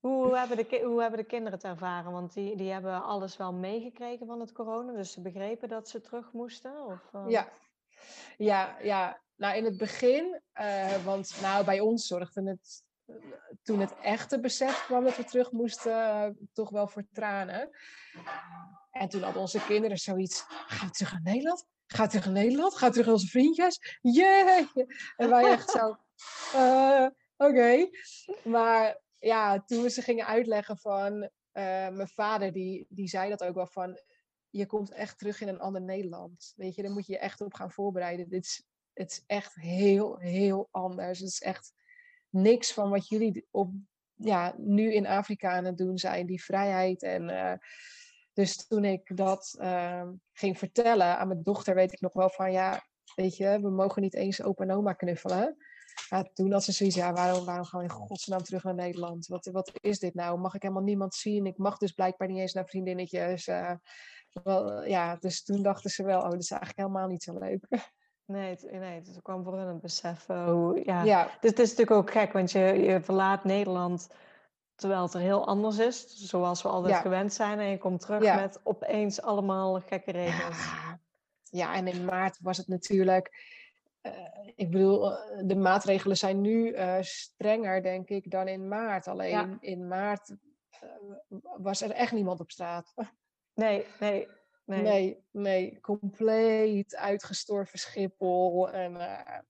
[0.00, 2.12] Hoe hebben, de, hoe hebben de kinderen het ervaren?
[2.12, 4.92] Want die, die hebben alles wel meegekregen van het corona.
[4.92, 6.86] Dus ze begrepen dat ze terug moesten?
[6.86, 7.24] Of, uh...
[7.28, 7.48] Ja.
[8.36, 9.20] Ja, ja.
[9.36, 12.82] Nou, in het begin, uh, want nou, bij ons zorgde het
[13.62, 17.70] toen het echte besef kwam dat we terug moesten, toch wel voor tranen.
[18.90, 21.66] En toen hadden onze kinderen zoiets, gaan we terug naar Nederland?
[21.86, 22.74] Gaan we terug naar Nederland?
[22.74, 23.98] Gaan we terug naar onze vriendjes?
[24.02, 24.66] Jee!
[25.16, 25.96] En wij echt zo,
[26.54, 27.06] uh,
[27.48, 27.88] oké.
[28.44, 31.30] Maar ja, toen we ze gingen uitleggen van, uh,
[31.88, 33.98] mijn vader die, die zei dat ook wel van,
[34.50, 36.52] je komt echt terug in een ander Nederland.
[36.56, 38.28] Weet je, daar moet je je echt op gaan voorbereiden.
[38.28, 41.18] Dit is, het is echt heel, heel anders.
[41.18, 41.72] Het is echt
[42.34, 43.70] niks van wat jullie op,
[44.14, 46.26] ja, nu in Afrika aan het doen zijn.
[46.26, 47.28] Die vrijheid en...
[47.28, 47.52] Uh,
[48.32, 52.52] dus toen ik dat uh, ging vertellen aan mijn dochter, weet ik nog wel van
[52.52, 55.56] ja, weet je, we mogen niet eens opa en oma knuffelen.
[56.08, 59.26] Ja, toen had ze zoiets, ja, waarom, waarom gaan we in godsnaam terug naar Nederland?
[59.26, 60.38] Wat, wat is dit nou?
[60.38, 61.46] Mag ik helemaal niemand zien?
[61.46, 63.46] Ik mag dus blijkbaar niet eens naar vriendinnetjes.
[63.46, 63.72] Uh,
[64.42, 67.66] wel, ja, dus toen dachten ze wel, oh, dat is eigenlijk helemaal niet zo leuk.
[68.26, 71.02] Nee, het, nee, dus er kwam voor hun een besef hoe, ja.
[71.02, 71.24] ja.
[71.40, 74.08] Dus het is natuurlijk ook gek, want je, je verlaat Nederland
[74.74, 77.58] terwijl het er heel anders is, zoals we altijd gewend zijn.
[77.58, 80.64] En je komt terug met opeens allemaal gekke regels.
[80.64, 81.00] Ja.
[81.50, 83.52] ja, en in maart was het natuurlijk...
[84.02, 84.12] Uh,
[84.54, 89.08] ik bedoel, eh, de maatregelen zijn nu uh, strenger, denk ik, dan in maart.
[89.08, 90.36] Alleen in maart
[91.56, 92.94] was er echt niemand op straat.
[93.54, 94.28] Nee, nee,
[94.64, 94.82] nee.
[94.82, 95.80] Nee, nee.
[95.80, 98.70] Compleet uitgestorven Schiphol.
[98.70, 98.96] En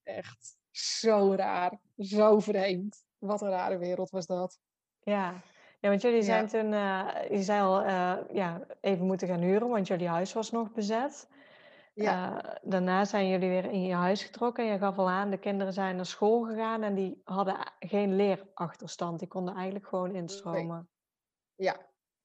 [0.02, 1.78] echt zo raar.
[1.96, 3.04] Zo vreemd.
[3.18, 4.58] Wat een rare wereld was dat.
[5.00, 5.34] Ja.
[5.80, 9.68] ja, want jullie zijn toen, uh, je zei al, uh, ja, even moeten gaan huren,
[9.68, 11.28] want jullie huis was nog bezet.
[11.94, 12.42] Ja.
[12.62, 14.64] Daarna zijn jullie weer in je huis getrokken.
[14.64, 19.18] Je gaf al aan, de kinderen zijn naar school gegaan en die hadden geen leerachterstand.
[19.18, 20.88] Die konden eigenlijk gewoon instromen.
[21.54, 21.76] Ja,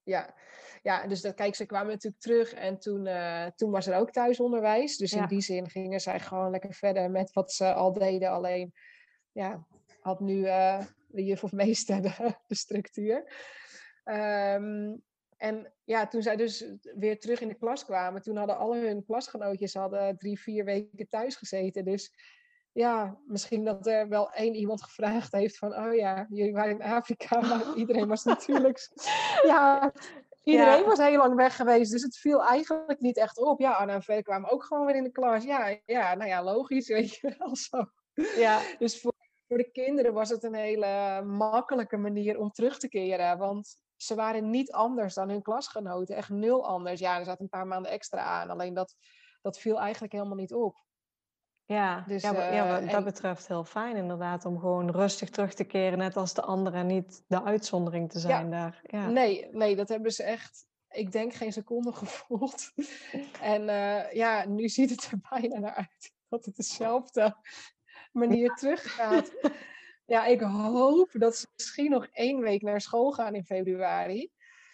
[0.03, 0.33] ja.
[0.81, 3.09] Ja, dus dat, kijk, ze kwamen natuurlijk terug en toen,
[3.55, 4.97] toen was er ook thuisonderwijs.
[4.97, 8.29] Dus in die zin gingen zij gewoon lekker verder met wat ze al deden.
[8.29, 8.73] Alleen,
[9.31, 9.67] ja,
[10.01, 10.41] had nu
[11.07, 13.23] de juf of meester de, de structuur.
[14.03, 14.95] Ehm,
[15.37, 16.65] en ja, toen zij dus
[16.95, 21.09] weer terug in de klas kwamen, toen hadden alle hun klasgenootjes hadden drie, vier weken
[21.09, 21.85] thuis gezeten.
[21.85, 22.13] Dus
[22.71, 26.81] ja, misschien dat er wel één iemand gevraagd heeft van, oh ja, jullie waren in
[26.81, 28.89] Afrika, maar iedereen was natuurlijk,
[29.43, 29.93] ja,
[30.49, 33.59] iedereen was heel lang weg geweest, dus het viel eigenlijk niet echt op.
[33.59, 35.43] Ja, Anna en Ver kwamen ook gewoon weer in de klas.
[35.43, 37.85] Ja, ja, nou ja, logisch, weet je wel zo.
[38.35, 38.61] Ja.
[38.79, 39.13] Dus voor
[39.49, 43.37] voor de kinderen was het een hele makkelijke manier om terug te keren.
[43.37, 46.15] Want ze waren niet anders dan hun klasgenoten.
[46.15, 46.99] Echt nul anders.
[46.99, 48.49] Ja, er zat een paar maanden extra aan.
[48.49, 48.95] Alleen dat,
[49.41, 50.77] dat viel eigenlijk helemaal niet op.
[51.69, 54.45] Ja, dus, ja, uh, ja wat dat betreft heel fijn inderdaad.
[54.45, 55.97] Om gewoon rustig terug te keren.
[55.97, 56.87] Net als de anderen.
[56.87, 58.81] Niet de uitzondering te zijn daar.
[58.83, 59.09] Ja.
[59.09, 62.71] Nee, nee, dat hebben ze echt ik denk geen seconde gevoeld.
[63.41, 67.35] en uh, ja, nu ziet het er bijna naar uit dat het hetzelfde
[68.11, 69.31] manier teruggaat.
[70.09, 74.31] Ja, ik hoop dat ze misschien nog één week naar school gaan in februari.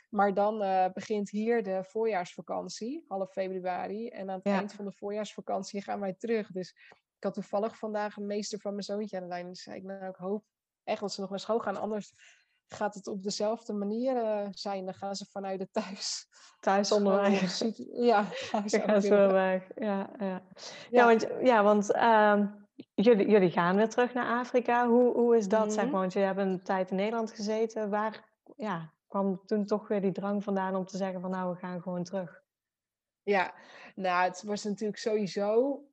[0.09, 4.07] Maar dan uh, begint hier de voorjaarsvakantie, half februari.
[4.07, 6.51] En aan het eind van de voorjaarsvakantie gaan wij terug.
[6.51, 6.69] Dus
[7.17, 9.47] ik had toevallig vandaag een meester van mijn zoontje aan de lijn.
[9.47, 10.43] Dus zei ik, nou, ik hoop
[10.83, 11.77] echt dat ze nog naar school gaan.
[11.77, 12.13] Anders
[12.67, 14.85] gaat het op dezelfde manier uh, zijn.
[14.85, 16.27] Dan gaan ze vanuit de thuis.
[16.59, 17.63] Thuisonderwijs.
[17.93, 18.27] Ja,
[19.31, 19.67] weg.
[19.75, 20.25] Ja, ja.
[20.25, 20.41] ja.
[20.91, 22.45] ja want, ja, want uh,
[22.95, 24.87] Jullie, jullie gaan weer terug naar Afrika.
[24.87, 25.91] Hoe, hoe is dat, zeg mhm.
[25.91, 26.01] maar?
[26.01, 27.89] Want jullie hebben een tijd in Nederland gezeten.
[27.89, 28.23] Waar
[28.55, 31.81] ja, kwam toen toch weer die drang vandaan om te zeggen van nou, we gaan
[31.81, 32.43] gewoon terug?
[33.23, 33.53] Ja,
[33.95, 35.83] nou, het was natuurlijk sowieso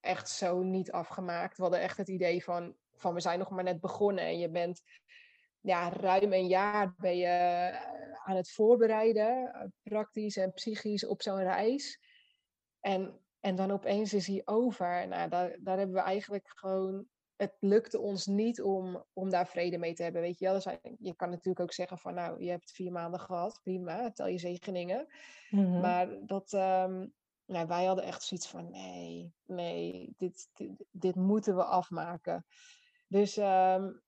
[0.00, 1.56] echt zo niet afgemaakt.
[1.56, 4.24] We hadden echt het idee van, van we zijn nog maar net begonnen.
[4.24, 4.82] En je bent
[5.60, 11.22] ja, ruim een jaar ben je eh, aan het voorbereiden, eh, praktisch en psychisch, op
[11.22, 12.00] zo'n reis.
[12.80, 15.08] En en dan opeens is hij over.
[15.08, 17.06] Nou, daar, daar hebben we eigenlijk gewoon.
[17.36, 20.20] Het lukte ons niet om, om daar vrede mee te hebben.
[20.22, 20.64] Weet je wel, dus
[20.98, 24.38] je kan natuurlijk ook zeggen van nou, je hebt vier maanden gehad, prima, tel je
[24.38, 25.06] zegeningen.
[25.50, 27.12] Mm Maar dat, um,
[27.46, 32.46] nou, wij hadden echt zoiets van nee, nee, dit, dit, dit moeten we afmaken.
[33.08, 34.02] Dus um,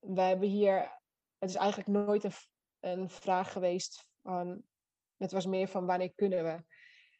[0.00, 1.00] wij hebben hier,
[1.38, 2.32] het is eigenlijk nooit een,
[2.80, 4.62] een vraag geweest van,
[5.16, 6.64] het was meer van wanneer kunnen we.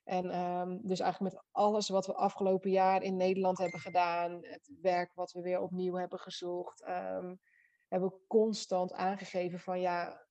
[0.08, 4.70] En um, dus eigenlijk met alles wat we afgelopen jaar in Nederland hebben gedaan, het
[4.80, 7.40] werk wat we weer opnieuw hebben gezocht, um,
[7.88, 10.26] hebben we constant aangegeven van ja,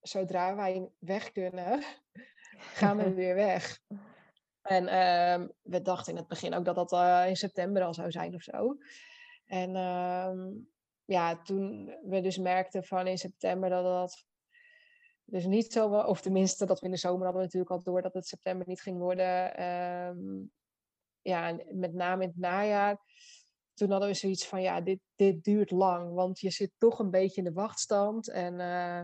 [0.00, 1.82] zodra wij weg kunnen,
[2.78, 3.80] gaan we weer weg.
[4.62, 8.10] En um, we dachten in het begin ook dat dat uh, in september al zou
[8.10, 8.76] zijn of zo.
[9.46, 9.72] En
[11.04, 14.24] ja, toen we dus merkten van in september dat dat
[15.30, 18.02] dus niet zo, of tenminste dat we in de zomer hadden we natuurlijk al door
[18.02, 19.64] dat het september niet ging worden.
[19.64, 20.52] Um,
[21.22, 22.98] ja, met name in het najaar.
[23.74, 27.10] toen hadden we zoiets van, ja, dit, dit duurt lang, want je zit toch een
[27.10, 28.28] beetje in de wachtstand.
[28.28, 29.02] En uh,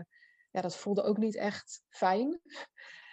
[0.51, 2.41] ja, dat voelde ook niet echt fijn.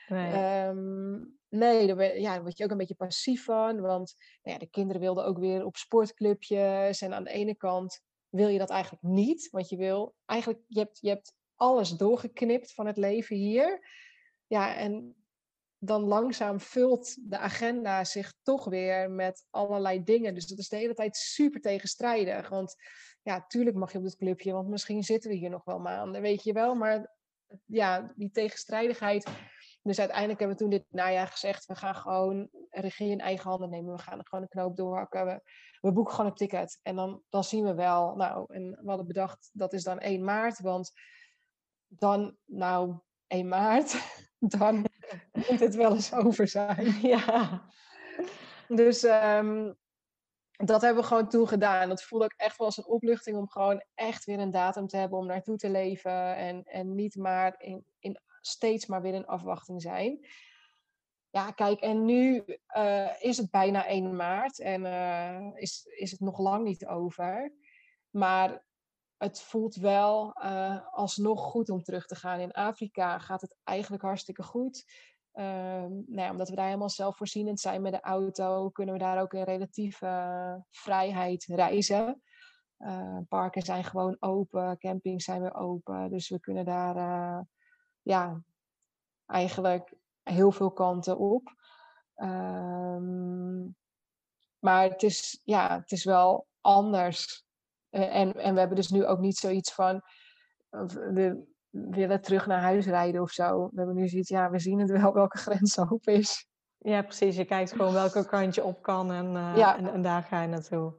[0.09, 4.59] Nee, um, nee daar, ja, word je ook een beetje passief van, want nou ja,
[4.59, 7.01] de kinderen wilden ook weer op sportclubjes.
[7.01, 10.79] En aan de ene kant wil je dat eigenlijk niet, want je wil eigenlijk, je
[10.79, 11.35] hebt, je hebt
[11.65, 13.89] alles doorgeknipt van het leven hier.
[14.47, 15.17] Ja, en
[15.79, 20.35] dan langzaam vult de agenda zich toch weer met allerlei dingen.
[20.35, 22.49] Dus dat is de hele tijd super tegenstrijdig.
[22.49, 22.75] Want
[23.23, 26.23] ja, tuurlijk mag je op dit clubje, want misschien zitten we hier nog wel maanden,
[26.23, 26.75] weet je wel.
[26.75, 27.13] Maar
[27.67, 29.27] ja, die tegenstrijdigheid.
[29.83, 33.71] Dus uiteindelijk hebben we toen dit najaar gezegd, we gaan gewoon regie in eigen handen
[33.71, 33.93] nemen.
[33.93, 35.43] We gaan er gewoon een knoop doorhakken.
[35.81, 36.81] We, boeken gewoon een ticket.
[36.83, 38.17] En dan, dan zien we wel.
[38.17, 40.61] Nou, en we hadden bedacht, dat is dan 1 maart.
[40.61, 40.93] Want
[41.99, 43.97] dan, nou, 1 maart,
[44.39, 44.87] dan
[45.51, 46.99] moet het wel eens over zijn.
[47.17, 47.63] Ja.
[48.69, 49.77] Dus um,
[50.57, 51.89] dat hebben we gewoon toen gedaan.
[51.89, 54.97] Dat voelde ook echt wel als een opluchting om gewoon echt weer een datum te
[54.97, 56.37] hebben om naartoe te leven.
[56.37, 60.27] En, en niet maar in, in steeds maar weer in afwachting zijn.
[61.31, 62.45] Ja, kijk, en nu
[62.77, 67.53] uh, is het bijna 1 maart en uh, is, is het nog lang niet over.
[68.11, 68.65] Maar
[69.25, 72.41] het voelt wel uh, alsnog goed om terug te gaan.
[72.41, 74.85] In Afrika gaat het eigenlijk hartstikke goed.
[75.35, 75.45] Uh,
[75.85, 79.33] nou ja, omdat we daar helemaal zelfvoorzienend zijn met de auto, kunnen we daar ook
[79.33, 82.23] in relatieve uh, vrijheid reizen.
[82.79, 86.11] Uh, parken zijn gewoon open, campings zijn weer open.
[86.11, 87.47] Dus we kunnen daar
[88.03, 88.43] ja,
[89.27, 91.55] eigenlijk heel veel kanten op.
[92.15, 93.63] Ehm,
[94.59, 97.44] maar het is, ja, het is wel anders eh,
[97.95, 100.03] en, en we hebben dus nu ook niet zoiets van,
[100.91, 103.69] we willen terug naar huis rijden of zo.
[103.69, 106.49] We hebben nu zoiets, ja, we zien het wel welke grens open is.
[106.79, 107.37] Ja, precies.
[107.37, 110.49] Je kijkt gewoon welke kant je op kan en, uh, en, en, daar ga je
[110.49, 110.95] naartoe.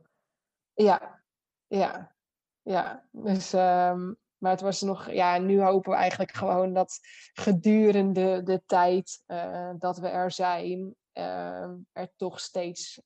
[0.74, 1.22] Ja,
[1.68, 2.16] ja,
[2.62, 3.08] ja.
[3.12, 7.00] Dus, um, maar het was nog, ja, nu hopen we eigenlijk gewoon dat
[7.34, 13.02] gedurende de tijd uh, dat we er zijn, uh, er toch steeds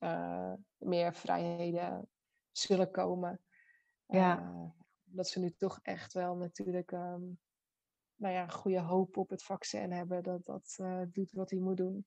[0.76, 2.08] meer vrijheden
[2.52, 3.40] zullen komen.
[4.10, 4.38] Ja.
[4.38, 4.70] Uh,
[5.04, 7.38] dat ze nu toch echt wel natuurlijk um,
[8.14, 11.76] nou ja, goede hoop op het vaccin hebben dat dat uh, doet wat hij moet
[11.76, 12.06] doen.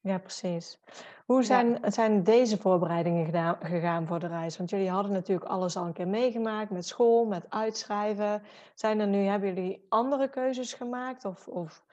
[0.00, 0.78] Ja, precies.
[1.26, 1.90] Hoe zijn, ja.
[1.90, 4.56] zijn deze voorbereidingen gedaan, gegaan voor de reis?
[4.56, 8.42] Want jullie hadden natuurlijk alles al een keer meegemaakt met school, met uitschrijven.
[8.74, 11.24] Zijn er nu, hebben jullie andere keuzes gemaakt?
[11.24, 11.84] Of, of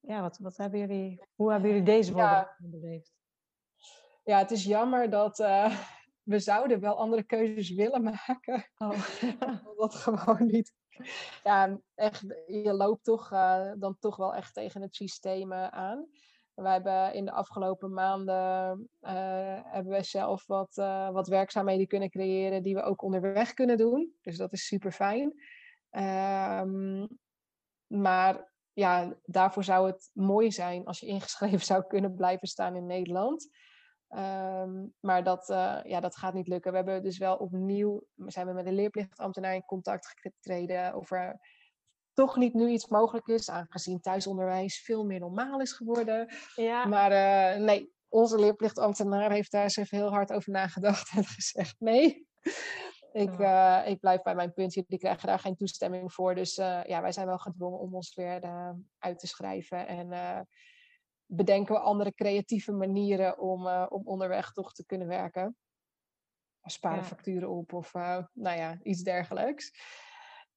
[0.00, 2.78] ja, wat, wat hebben jullie, hoe hebben jullie deze voorbereidingen ja.
[2.78, 3.12] beleefd?
[4.24, 5.78] Ja, het is jammer dat, uh,
[6.24, 8.64] we zouden wel andere keuzes willen maken.
[8.78, 9.08] Oh.
[9.76, 10.72] dat gewoon niet.
[11.44, 16.06] Ja, echt, je loopt toch uh, dan toch wel echt tegen het systeem uh, aan.
[16.54, 20.74] We hebben in de afgelopen maanden uh, hebben we zelf wat,
[21.12, 24.14] wat werkzaamheden kunnen creëren die we ook onderweg kunnen doen.
[24.22, 25.34] Dus dat is super fijn.
[25.90, 27.08] Um,
[27.86, 32.86] maar ja, daarvoor zou het mooi zijn als je ingeschreven zou kunnen blijven staan in
[32.86, 33.48] Nederland.
[34.16, 36.70] Um, maar dat, uh, ja, dat gaat niet lukken.
[36.70, 41.40] We hebben dus wel opnieuw, zijn we met de leerplichtambtenaar in contact getreden over
[42.12, 46.34] toch niet nu iets mogelijk is, aangezien thuisonderwijs veel meer normaal is geworden.
[46.54, 46.86] Ja.
[46.86, 51.74] Maar uh, nee, onze leerplichtambtenaar heeft daar eens even heel hard over nagedacht en gezegd
[51.78, 52.26] nee.
[53.12, 56.34] Ik, uh, ik blijf bij mijn puntje, die krijgen daar geen toestemming voor.
[56.34, 58.40] Dus ja, wij zijn wel gedwongen om ons weer
[58.98, 59.86] uit te schrijven.
[59.86, 60.08] En
[61.26, 65.56] bedenken we andere creatieve manieren om, uh, om onderweg toch te kunnen werken.
[66.62, 67.04] Sparen ja.
[67.04, 69.72] facturen op of uh, nou ja, iets dergelijks.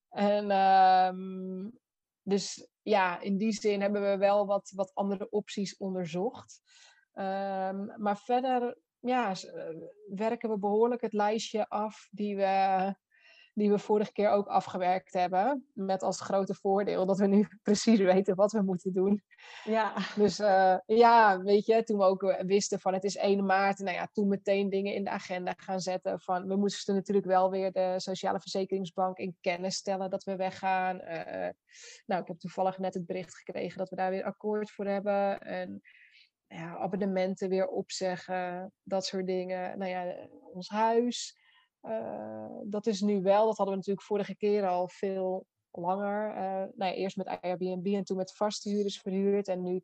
[0.09, 1.80] En um,
[2.22, 6.61] dus ja, in die zin hebben we wel wat, wat andere opties onderzocht.
[7.13, 9.76] Um, maar verder ja, eh,
[10.07, 12.95] werken we behoorlijk het lijstje af die we
[13.57, 15.65] die we vorige keer ook afgewerkt hebben.
[15.73, 19.23] Met als grote voordeel dat we nu precies weten wat we moeten doen.
[19.63, 19.93] Ja.
[20.15, 23.79] Dus uh, ja, weet je, toen we ook eh, wisten van het is 1 maart.
[23.79, 26.19] Nou ja, toen meteen dingen in de agenda gaan zetten.
[26.19, 31.01] Van, we moesten natuurlijk wel weer de Sociale Verzekeringsbank in kennis stellen dat we weggaan.
[31.01, 31.49] Uh,
[32.05, 35.39] nou, ik heb toevallig net het bericht gekregen dat we daar weer akkoord voor hebben.
[35.39, 35.81] En
[36.47, 39.77] ja, abonnementen weer opzeggen, dat soort dingen.
[39.77, 41.45] Nou ja, ons huis.
[41.88, 46.29] Uh, dat is nu wel, dat hadden we natuurlijk vorige keer al veel langer.
[46.29, 46.35] Uh,
[46.75, 49.47] nou ja, eerst met Airbnb en toen met vaste huurders verhuurd.
[49.47, 49.81] En nu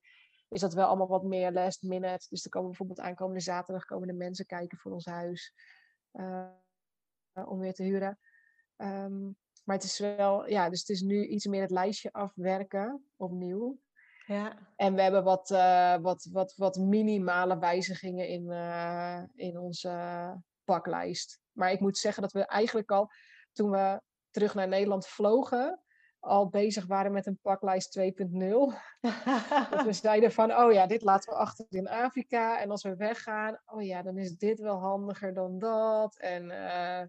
[0.49, 2.26] is dat wel allemaal wat meer last minute.
[2.30, 5.54] Dus er komen bijvoorbeeld aankomende zaterdag komen de mensen kijken voor ons huis.
[6.14, 6.47] Uh,
[7.45, 8.20] om weer te huren.
[8.78, 13.06] Um, maar het is wel, ja, dus het is nu iets meer het lijstje afwerken
[13.16, 13.80] opnieuw.
[14.26, 14.58] Ja.
[14.76, 19.91] En we hebben wat, uh, wat, wat, wat minimale wijzigingen in, uh, in onze
[20.64, 21.41] paklijst.
[21.54, 23.12] Maar ik moet zeggen dat we eigenlijk al,
[23.51, 25.84] toen we terug naar Nederland vlogen,
[26.20, 28.04] al bezig waren met een paklijst 2.0.
[29.70, 32.60] dat we zeiden van, oh ja, dit laten we achter in Afrika.
[32.60, 36.18] En als we weggaan, oh ja, dan is dit wel handiger dan dat.
[36.18, 37.01] En, uh,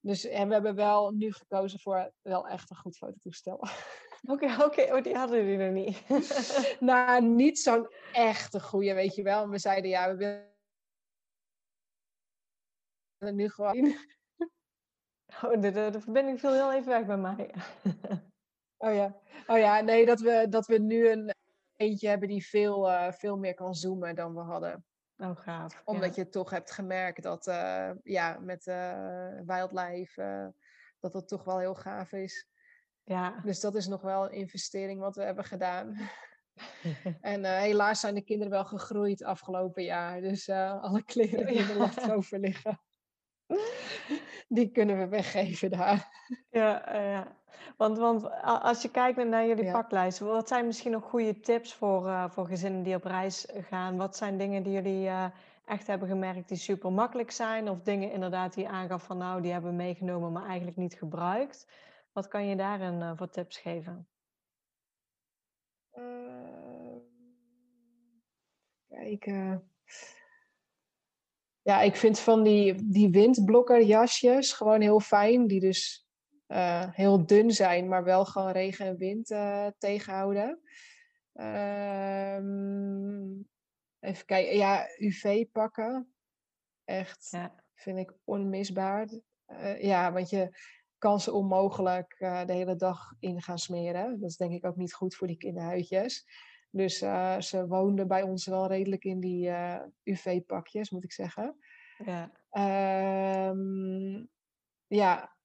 [0.00, 3.60] dus, en we hebben wel nu gekozen voor wel echt een goed fototoestel.
[4.22, 4.94] Oké, oké.
[4.94, 6.02] Oh, die hadden jullie er niet.
[6.80, 9.48] nou, niet zo'n echte goede, weet je wel.
[9.48, 10.57] we zeiden, ja, we willen
[13.18, 13.94] nu gewoon...
[15.42, 17.54] Oh, de, de, de, verbinding viel heel even weg bij mij.
[18.84, 19.16] oh ja,
[19.46, 21.34] oh ja nee, dat we, dat we nu een
[21.76, 24.84] eentje hebben die veel, uh, veel meer kan zoomen dan we hadden.
[25.16, 25.82] Oh, gaaf.
[25.84, 30.52] Omdat je toch hebt gemerkt dat uh, ja, met uh, wildlife
[31.00, 32.48] dat dat toch wel heel gaaf is.
[33.04, 33.40] Ja.
[33.44, 35.96] Dus dat is nog wel een investering wat we hebben gedaan.
[37.20, 40.20] en helaas zijn de kinderen wel gegroeid afgelopen jaar.
[40.20, 42.80] Dus alle kleren die in de lat over liggen,
[44.56, 46.08] die kunnen we weggeven daar.
[46.50, 47.36] Ja, uh, ja.
[47.76, 49.72] Want, want als je kijkt naar jullie ja.
[49.72, 53.96] paklijst, wat zijn misschien nog goede tips voor, voor gezinnen die op reis gaan?
[53.96, 55.10] Wat zijn dingen die jullie
[55.64, 57.68] echt hebben gemerkt die super makkelijk zijn?
[57.68, 60.94] Of dingen inderdaad die je aangaf van nou, die hebben we meegenomen, maar eigenlijk niet
[60.94, 61.66] gebruikt?
[62.12, 64.08] Wat kan je daarin uh, voor tips geven?
[65.94, 66.96] Uh,
[68.88, 69.70] kijken.
[71.68, 75.46] Ja, ik vind van die, die windblokkerjasjes gewoon heel fijn.
[75.46, 76.06] Die dus
[76.46, 79.26] uh, heel dun zijn, maar wel gewoon regen en wind
[79.78, 80.60] tegenhouden.
[81.32, 83.48] Um,
[84.00, 84.56] even kijken.
[84.56, 86.12] Ja, UV pakken.
[86.84, 87.54] Echt, ja.
[87.74, 89.08] vind ik onmisbaar.
[89.78, 90.58] ja, want je
[90.98, 94.20] kan ze onmogelijk de hele dag in gaan smeren.
[94.20, 96.26] Dat is denk ik ook niet goed voor die kinderhuidjes.
[96.70, 101.12] Dus uh, ze woonden bij ons wel redelijk in die uh, eh, UV-pakjes, moet ik
[101.12, 101.56] zeggen.
[102.04, 102.30] Ja.
[103.50, 104.28] Um,
[104.86, 105.36] ja,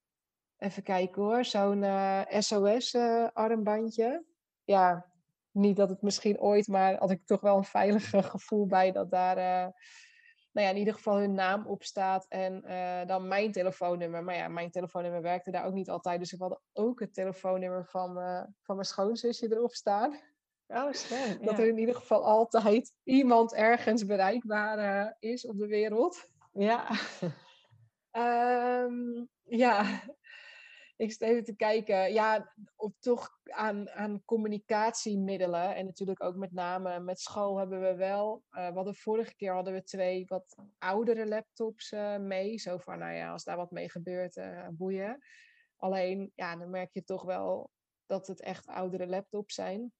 [0.56, 1.44] even kijken hoor.
[1.44, 1.84] Zo'n
[2.28, 4.24] SOS-armbandje.
[4.64, 5.12] ja,
[5.50, 9.10] niet dat het misschien ooit, maar had ik toch wel een veilig gevoel bij dat
[9.10, 9.36] daar
[10.52, 12.60] nou ja, in ieder geval hun naam op staat en
[13.06, 14.24] dan mijn telefoonnummer.
[14.24, 16.20] Maar ja, mijn telefoonnummer werkte daar ook niet altijd.
[16.20, 18.14] Dus ik had ook het telefoonnummer van,
[18.62, 20.20] van mijn schoonzusje erop staan.
[20.74, 21.38] Oh, slim.
[21.46, 26.28] Dat er in ieder geval altijd iemand ergens bereikbaar uh, is op de wereld.
[26.52, 26.90] Ja.
[28.82, 29.28] um,
[29.64, 30.02] ja,
[30.96, 32.12] ik zit even te kijken.
[32.12, 35.74] Ja, of toch aan, aan communicatiemiddelen.
[35.74, 38.42] En natuurlijk ook met name met school hebben we wel.
[38.50, 42.58] Uh, we hadden vorige keer hadden we twee wat oudere laptops uh, mee.
[42.58, 45.18] Zo van, nou ja, als daar wat mee gebeurt, boeien.
[45.76, 47.70] Alleen, ja, dan merk je toch wel
[48.06, 49.92] dat het echt oudere laptops zijn.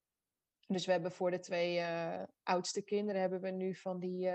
[0.66, 1.84] Dus we hebben voor de twee
[2.42, 4.30] oudste kinderen hebben we nu van die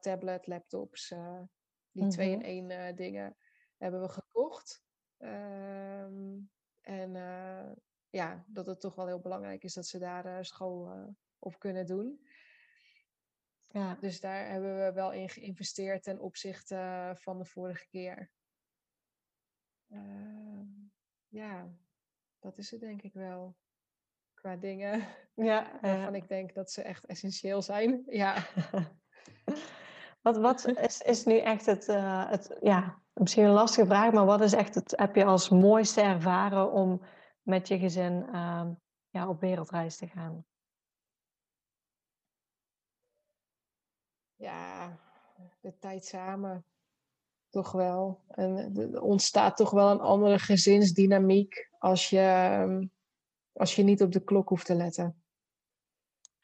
[0.00, 1.08] tablet laptops.
[1.08, 1.48] die mm
[1.92, 2.10] -hmm.
[2.10, 3.36] twee in één dingen
[3.76, 4.82] hebben we gekocht.
[5.18, 6.50] Um,
[6.80, 7.12] en
[8.10, 11.06] ja, dat het toch wel heel belangrijk is dat ze daar school
[11.38, 12.20] op kunnen doen.
[13.72, 13.94] Ja.
[13.94, 18.30] Dus daar hebben we wel in geïnvesteerd ten opzichte van de vorige keer.
[19.88, 20.66] Ehm,
[21.28, 21.72] ja,
[22.38, 23.56] dat is het denk ik wel.
[24.42, 28.02] Qua dingen ja, waarvan ik denk dat ze echt essentieel zijn.
[28.06, 28.34] Ja.
[30.22, 34.24] Wat, wat is, is nu echt het, uh, het, ja, misschien een lastige vraag, maar
[34.24, 37.02] wat is echt het, heb je als mooiste ervaren om
[37.42, 38.70] met je gezin uh,
[39.10, 40.44] ja, op wereldreis te gaan?
[44.36, 44.98] Ja,
[45.60, 46.64] de tijd samen.
[47.50, 48.20] Toch wel.
[48.28, 52.86] En er ontstaat toch wel een andere gezinsdynamiek als je, ehm,
[53.52, 55.22] als je niet op de klok hoeft te letten.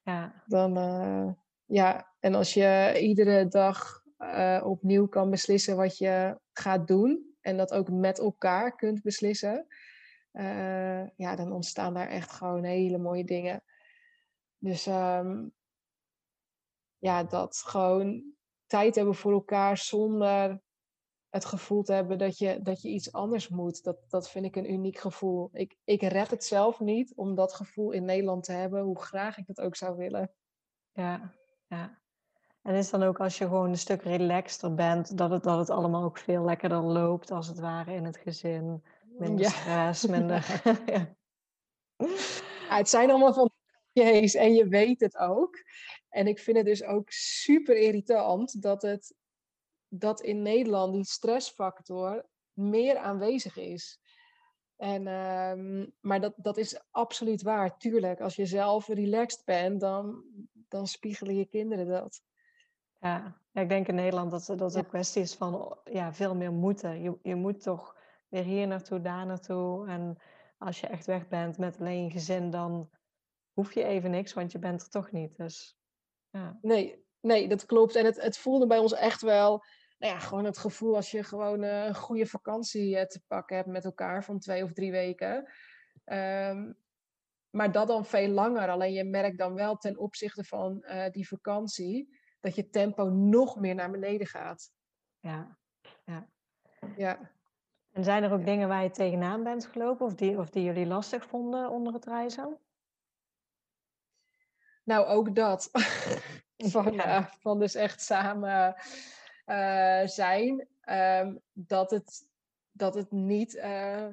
[0.05, 0.43] Ja.
[0.47, 1.33] Dan, uh,
[1.65, 7.57] ja, en als je iedere dag uh, opnieuw kan beslissen wat je gaat doen en
[7.57, 9.67] dat ook met elkaar kunt beslissen,
[10.33, 13.63] uh, ja, dan ontstaan daar echt gewoon hele mooie dingen.
[14.59, 15.53] Dus um,
[16.99, 18.33] ja, dat gewoon
[18.67, 20.61] tijd hebben voor elkaar zonder
[21.31, 23.85] het gevoel te hebben dat je, dat je iets anders moet.
[23.85, 25.51] Dat, dat vind ik een uniek gevoel.
[25.53, 29.39] Ik, ik red het zelf niet om dat gevoel in Nederland te hebben, hoe graag
[29.39, 30.31] ik dat ook zou willen.
[30.93, 31.35] Ja,
[31.66, 31.99] ja.
[32.62, 35.70] En is dan ook als je gewoon een stuk relaxter bent, dat het, dat het
[35.70, 38.85] allemaal ook veel lekkerder loopt, als het ware, in het gezin.
[39.05, 39.51] Minder ja.
[39.51, 40.61] stress, minder...
[40.87, 41.16] ja.
[41.97, 42.76] ja.
[42.76, 43.51] het zijn allemaal van
[43.93, 45.64] jees en je weet het ook.
[46.09, 49.14] En ik vind het dus ook super irritant dat, het,
[49.89, 54.01] dat in Nederland die stressfactor meer aanwezig is.
[54.76, 58.20] En, um, maar dat, dat is absoluut waar, tuurlijk.
[58.20, 60.24] Als je zelf relaxed bent, dan,
[60.68, 62.22] dan spiegelen je kinderen dat.
[62.99, 66.53] Ja, ik denk in Nederland dat, dat het een kwestie is van ja, veel meer
[66.53, 67.03] moeten.
[67.03, 67.97] Je, je moet toch
[68.28, 69.89] weer hier naartoe, daar naartoe.
[69.89, 70.18] En
[70.59, 72.91] als je echt weg bent met alleen je gezin, dan
[73.53, 75.36] hoef je even niks, want je bent er toch niet.
[75.36, 75.78] Dus,
[76.30, 76.59] ja.
[76.62, 77.95] Nee, nee, dat klopt.
[77.95, 79.64] En het, het voelde bij ons echt wel,
[79.99, 83.57] nou ja, gewoon het gevoel als je gewoon eh, een goede vakantie eh, te pakken
[83.57, 85.53] hebt met elkaar van twee of drie weken.
[86.05, 86.77] Um,
[87.51, 88.69] maar dat dan veel langer.
[88.69, 93.57] Alleen je merkt dan wel ten opzichte van uh, die vakantie dat je tempo nog
[93.57, 94.71] meer naar beneden gaat.
[95.21, 95.59] Ja,
[96.05, 96.29] ja.
[96.97, 97.31] ja.
[97.93, 100.87] En zijn er ook dingen waar je tegenaan bent gelopen of die, of die jullie
[100.87, 102.59] lastig vonden onder het reizen?
[104.85, 105.71] Nou, ook dat.
[106.59, 107.19] van, ja.
[107.19, 108.75] uh, van dus echt samen
[109.47, 110.69] uh, zijn.
[110.91, 112.29] Um, dat, het,
[112.71, 114.07] dat het niet uh,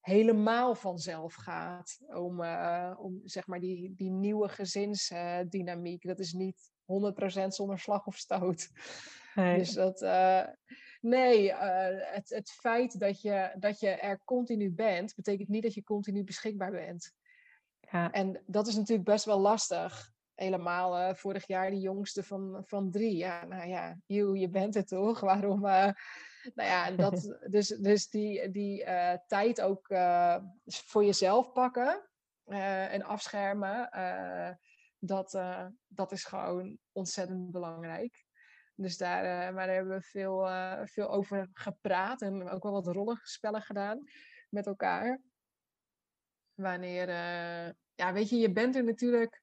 [0.00, 2.44] helemaal vanzelf gaat om,
[2.96, 6.06] om zeg maar die, die nieuwe gezinsdynamiek.
[6.06, 8.68] dat is niet 100% zonder slag of stoot.
[9.34, 9.58] Nee.
[9.58, 10.00] Dus dat,
[11.00, 15.82] nee, het, het feit dat je, dat je er continu bent, betekent niet dat je
[15.82, 17.12] continu beschikbaar bent.
[17.80, 18.10] Ja.
[18.10, 20.12] En dat is natuurlijk best wel lastig.
[20.40, 23.16] Helemaal uh, vorig jaar die jongste van, van drie.
[23.16, 25.20] Ja, nou ja, you, je bent het toch?
[25.30, 25.60] Waarom?
[25.60, 25.94] nou
[26.54, 29.86] ja, dat, dus, dus die, die uh, tijd ook
[30.64, 32.08] voor jezelf pakken
[32.44, 33.90] en afschermen,
[34.98, 35.40] dat,
[35.86, 38.24] dat is gewoon ontzettend belangrijk.
[38.74, 40.48] Dus daar, maar daar hebben we veel,
[40.86, 44.04] veel over gepraat en ook wel wat rollenspellen gedaan
[44.48, 45.20] met elkaar.
[46.54, 47.08] Wanneer,
[47.94, 49.42] ja, weet je, je bent er natuurlijk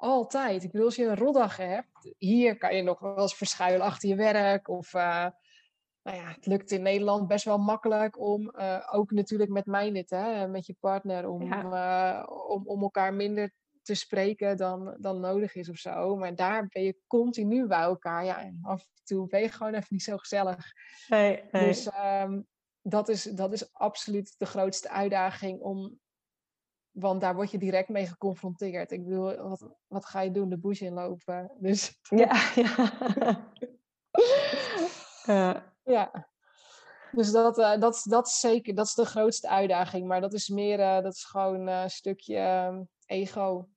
[0.00, 0.62] altijd.
[0.62, 4.08] Ik bedoel, als je een roddag hebt, hier kan je nog wel eens verschuilen achter
[4.08, 4.92] je werk of
[6.02, 9.92] nou ja, het lukt in Nederland best wel makkelijk om, uh, ook natuurlijk met mij
[9.92, 12.22] dit, hè, met je partner, om, ja.
[12.22, 16.16] uh, om, om elkaar minder te spreken dan, dan nodig is of zo.
[16.16, 18.24] Maar daar ben je continu bij elkaar.
[18.24, 20.72] Ja, en af en toe ben je gewoon even niet zo gezellig.
[21.08, 21.66] Nee, nee.
[21.66, 21.88] Dus
[22.22, 22.46] um,
[22.82, 25.98] dat, is, dat is absoluut de grootste uitdaging om.
[26.90, 28.90] Want daar word je direct mee geconfronteerd.
[28.90, 30.48] Ik bedoel, wat, wat ga je doen?
[30.48, 31.50] De bush inlopen.
[31.58, 31.98] Dus...
[32.02, 32.90] Ja, ja.
[35.54, 36.28] uh, ja.
[37.12, 40.06] Dus dat, uh, dat, dat is zeker, dat is de grootste uitdaging.
[40.06, 43.68] Maar dat is meer, uh, dat is gewoon uh, een stukje uh, ego.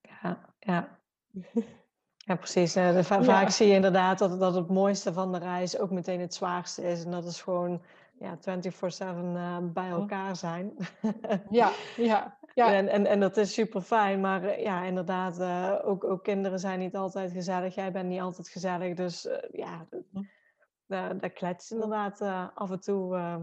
[0.00, 0.98] Ja, ja.
[2.26, 2.72] Ja, precies.
[2.72, 3.50] De, vaak ja.
[3.50, 7.04] zie je inderdaad dat, dat het mooiste van de reis ook meteen het zwaarste is.
[7.04, 7.82] En dat is gewoon
[8.24, 8.38] ja,
[9.68, 10.76] 24-7 bij elkaar zijn.
[11.50, 12.38] ja, ja.
[12.54, 12.72] ja.
[12.78, 14.20] En, en, en dat is super fijn.
[14.20, 15.42] Maar ja, inderdaad,
[15.82, 17.74] ook, ook kinderen zijn niet altijd gezellig.
[17.74, 18.94] Jij bent niet altijd gezellig.
[18.94, 19.86] Dus ja,
[20.86, 23.40] daar, klets inderdaad uh, af en toe uh,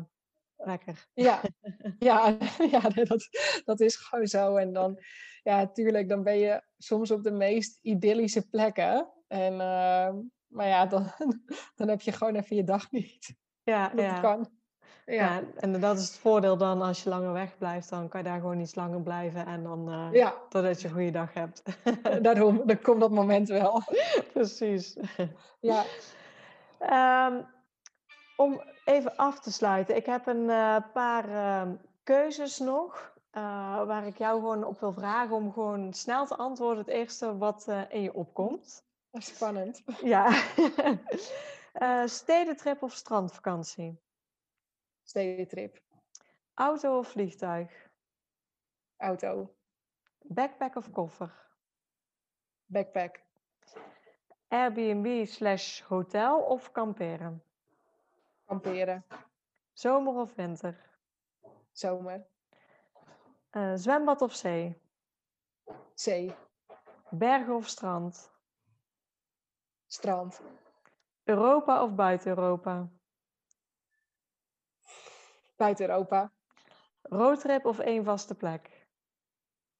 [0.57, 1.07] lekker.
[1.13, 1.41] Ja,
[1.99, 2.37] ja,
[2.71, 3.29] ja dat,
[3.65, 4.55] dat is gewoon zo.
[4.55, 4.99] En dan,
[5.43, 9.11] ja, natuurlijk, dan ben je soms op de meest idyllische plekken.
[9.27, 10.13] En, uh,
[10.47, 11.11] maar ja, dan,
[11.75, 13.35] dan heb je gewoon even je dag niet.
[13.63, 14.19] Ja, dat ja.
[14.19, 14.59] kan.
[15.13, 15.41] Ja.
[15.55, 18.39] en dat is het voordeel dan als je langer weg blijft, dan kan je daar
[18.39, 20.33] gewoon iets langer blijven en dan uh, ja.
[20.49, 21.63] totdat je een goede dag hebt.
[22.21, 23.83] Daarom, dan komt dat moment wel.
[24.33, 24.97] Precies.
[25.59, 25.83] Ja.
[27.27, 27.45] Um,
[28.35, 31.61] om even af te sluiten, ik heb een uh, paar uh,
[32.03, 33.09] keuzes nog.
[33.37, 33.41] Uh,
[33.85, 36.83] waar ik jou gewoon op wil vragen om gewoon snel te antwoorden.
[36.83, 38.83] Het eerste wat in je opkomt.
[39.11, 39.83] Spannend.
[40.03, 40.43] Ja.
[42.05, 43.99] stedentrip of strandvakantie?
[45.11, 45.81] Stedentrip.
[46.55, 47.71] Auto of vliegtuig?
[48.97, 49.55] Auto.
[50.33, 51.31] Backpack of koffer?
[52.65, 53.19] Backpack.
[54.47, 57.43] Airbnb slash hotel of kamperen?
[58.45, 59.03] Kamperen.
[59.73, 60.75] Zomer of winter?
[61.71, 62.25] Zomer.
[63.51, 64.75] Uh, zwembad of zee?
[65.95, 66.35] Zee.
[67.09, 68.31] Bergen of strand?
[69.87, 70.41] Strand.
[71.23, 72.89] Europa of buiten Europa?
[75.61, 76.31] Buiten Europa.
[77.01, 78.87] Roadtrip of één vaste plek?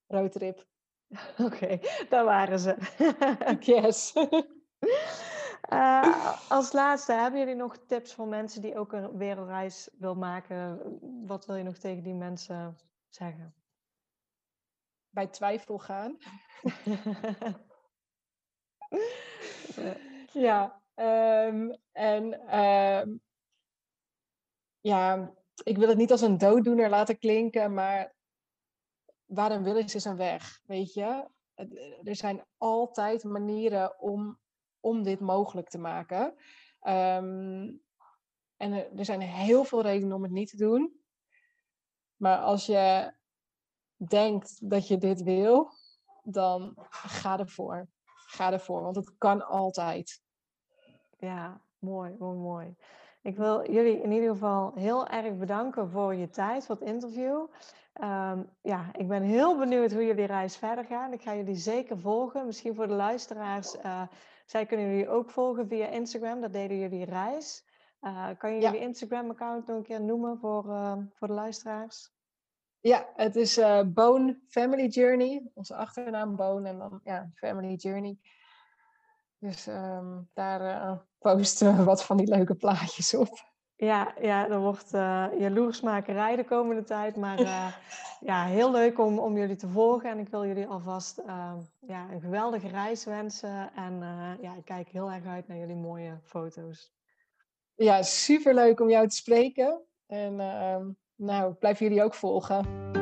[0.06, 0.66] Roadtrip.
[1.38, 2.76] Oké, okay, daar waren ze.
[3.74, 4.12] yes.
[5.72, 10.80] Uh, als laatste, hebben jullie nog tips voor mensen die ook een wereldreis wil maken?
[11.26, 12.78] Wat wil je nog tegen die mensen
[13.08, 13.54] zeggen?
[15.08, 16.18] Bij twijfel gaan.
[20.32, 23.20] ja, um, en um,
[24.80, 28.14] ja, ik wil het niet als een dooddoener laten klinken, maar
[29.24, 31.28] waar een wil is, is een weg, weet je?
[32.02, 34.40] Er zijn altijd manieren om
[34.82, 36.24] om dit mogelijk te maken.
[36.80, 37.82] Um,
[38.56, 41.00] en er, er, zijn heel veel redenen om het niet te doen.
[42.16, 43.12] Maar als je
[43.96, 45.72] denkt dat je dit wil,
[46.22, 47.88] dan ga ervoor.
[48.04, 50.22] ga ervoor, want het kan altijd.
[51.18, 52.76] Ja, mooi, mooi, mooi.
[53.22, 57.46] Ik wil jullie in ieder geval heel erg bedanken voor je tijd, voor het interview.
[57.92, 61.12] Ehm, ja, ik ben heel benieuwd hoe jullie reis verder gaat.
[61.12, 62.46] Ik ga jullie zeker volgen.
[62.46, 64.02] Misschien voor de luisteraars, uh,
[64.46, 66.40] zij kunnen jullie ook volgen via Instagram.
[66.40, 67.64] Dat deden jullie reis.
[68.00, 72.10] Uh, kan je jullie Instagram-account nog een keer noemen voor, uh, voor de luisteraars?
[72.80, 75.50] Ja, het is Bone Family Journey.
[75.54, 78.18] Onze achternaam Bone en dan ja, Family Journey.
[79.42, 83.50] Dus um, daar posten we wat van die leuke plaatjes op.
[83.76, 87.16] Ja, ja er wordt uh, jaloersmakerij de komende tijd.
[87.16, 87.72] Maar uh,
[88.30, 90.10] ja, heel leuk om, om jullie te volgen.
[90.10, 93.70] En ik wil jullie alvast uh, ja, een geweldige reis wensen.
[93.74, 93.98] En
[94.40, 96.92] ja, ik kijk heel erg uit naar jullie mooie foto's.
[97.74, 99.82] Ja, superleuk om jou te spreken.
[100.06, 103.01] En ehm, nou, ik blijf jullie ook volgen.